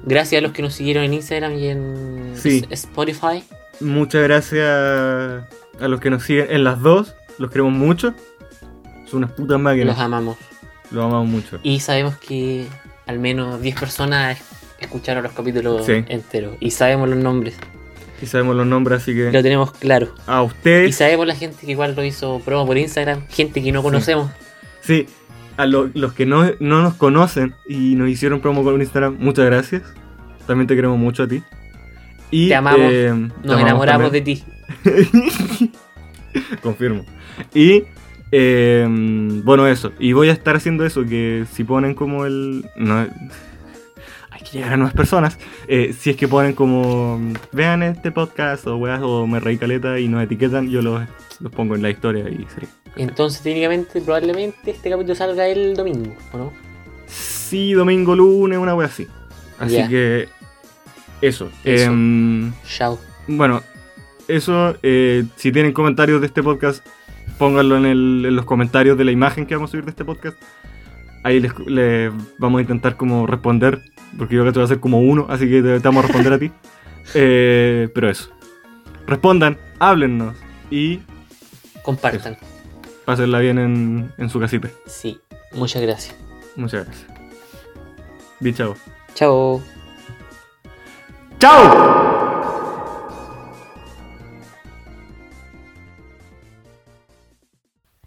[0.06, 2.64] Gracias a los que nos siguieron en Instagram y en Sí.
[2.70, 3.42] Spotify.
[3.80, 7.14] Muchas gracias a los que nos siguen en las dos.
[7.38, 8.14] Los queremos mucho.
[9.06, 9.96] Son unas putas máquinas.
[9.96, 10.36] Los amamos.
[10.90, 11.58] Los amamos mucho.
[11.62, 12.66] Y sabemos que
[13.06, 14.38] al menos 10 personas
[14.78, 16.04] escucharon los capítulos Sí.
[16.08, 16.56] enteros.
[16.60, 17.54] Y sabemos los nombres.
[18.22, 20.14] Y sabemos los nombres, así que Lo tenemos claro.
[20.26, 20.96] a Y ustedes.
[20.96, 23.26] sabemos la gente que igual lo hizo promo por Instagram.
[23.28, 24.30] Gente que no conocemos.
[24.30, 24.43] Sí,
[25.56, 29.46] a lo- los que no, no nos conocen y nos hicieron promo con Instagram, muchas
[29.46, 29.82] gracias.
[30.46, 31.42] También te queremos mucho a ti.
[32.30, 32.80] Y, Te amamos.
[32.82, 34.24] eh, te Nos amamos enamoramos también.
[34.24, 35.70] de ti.
[36.62, 37.04] Confirmo.
[37.54, 37.84] Y
[38.32, 38.86] eh,
[39.44, 39.92] bueno, eso.
[39.98, 42.64] Y voy a estar haciendo eso, que si ponen como el...
[42.76, 45.38] No, hay que llegar a nuevas personas.
[45.68, 47.20] Eh, si es que ponen como...
[47.52, 51.02] Vean este podcast o weas o me reí caleta y nos etiquetan, yo los,
[51.40, 52.68] los pongo en la historia y sería.
[52.96, 56.52] Entonces, técnicamente, probablemente este capítulo salga el domingo, ¿o no?
[57.06, 59.06] Sí, domingo, lunes, una wea así.
[59.58, 60.28] Así que...
[61.20, 61.50] Eso.
[61.64, 61.84] Eso.
[61.90, 62.98] Em, Chao.
[63.26, 63.62] Bueno,
[64.28, 66.84] eso, eh, si tienen comentarios de este podcast,
[67.38, 70.04] pónganlo en, el- en los comentarios de la imagen que vamos a subir de este
[70.04, 70.36] podcast.
[71.22, 73.80] Ahí les, les vamos a intentar como responder,
[74.18, 76.04] porque yo creo que te voy a hacer como uno, así que te, te vamos
[76.04, 76.50] a responder a ti.
[77.14, 78.30] Eh, pero eso.
[79.06, 80.34] Respondan, háblennos
[80.70, 81.00] y
[81.82, 82.38] Compartan.
[83.04, 84.68] Pásenla bien en, en su casita.
[84.86, 85.20] Sí.
[85.52, 86.14] Muchas gracias.
[86.56, 87.06] Muchas gracias.
[88.40, 88.76] Di chao.
[89.14, 89.62] Chao.
[91.38, 92.13] ¡Chao!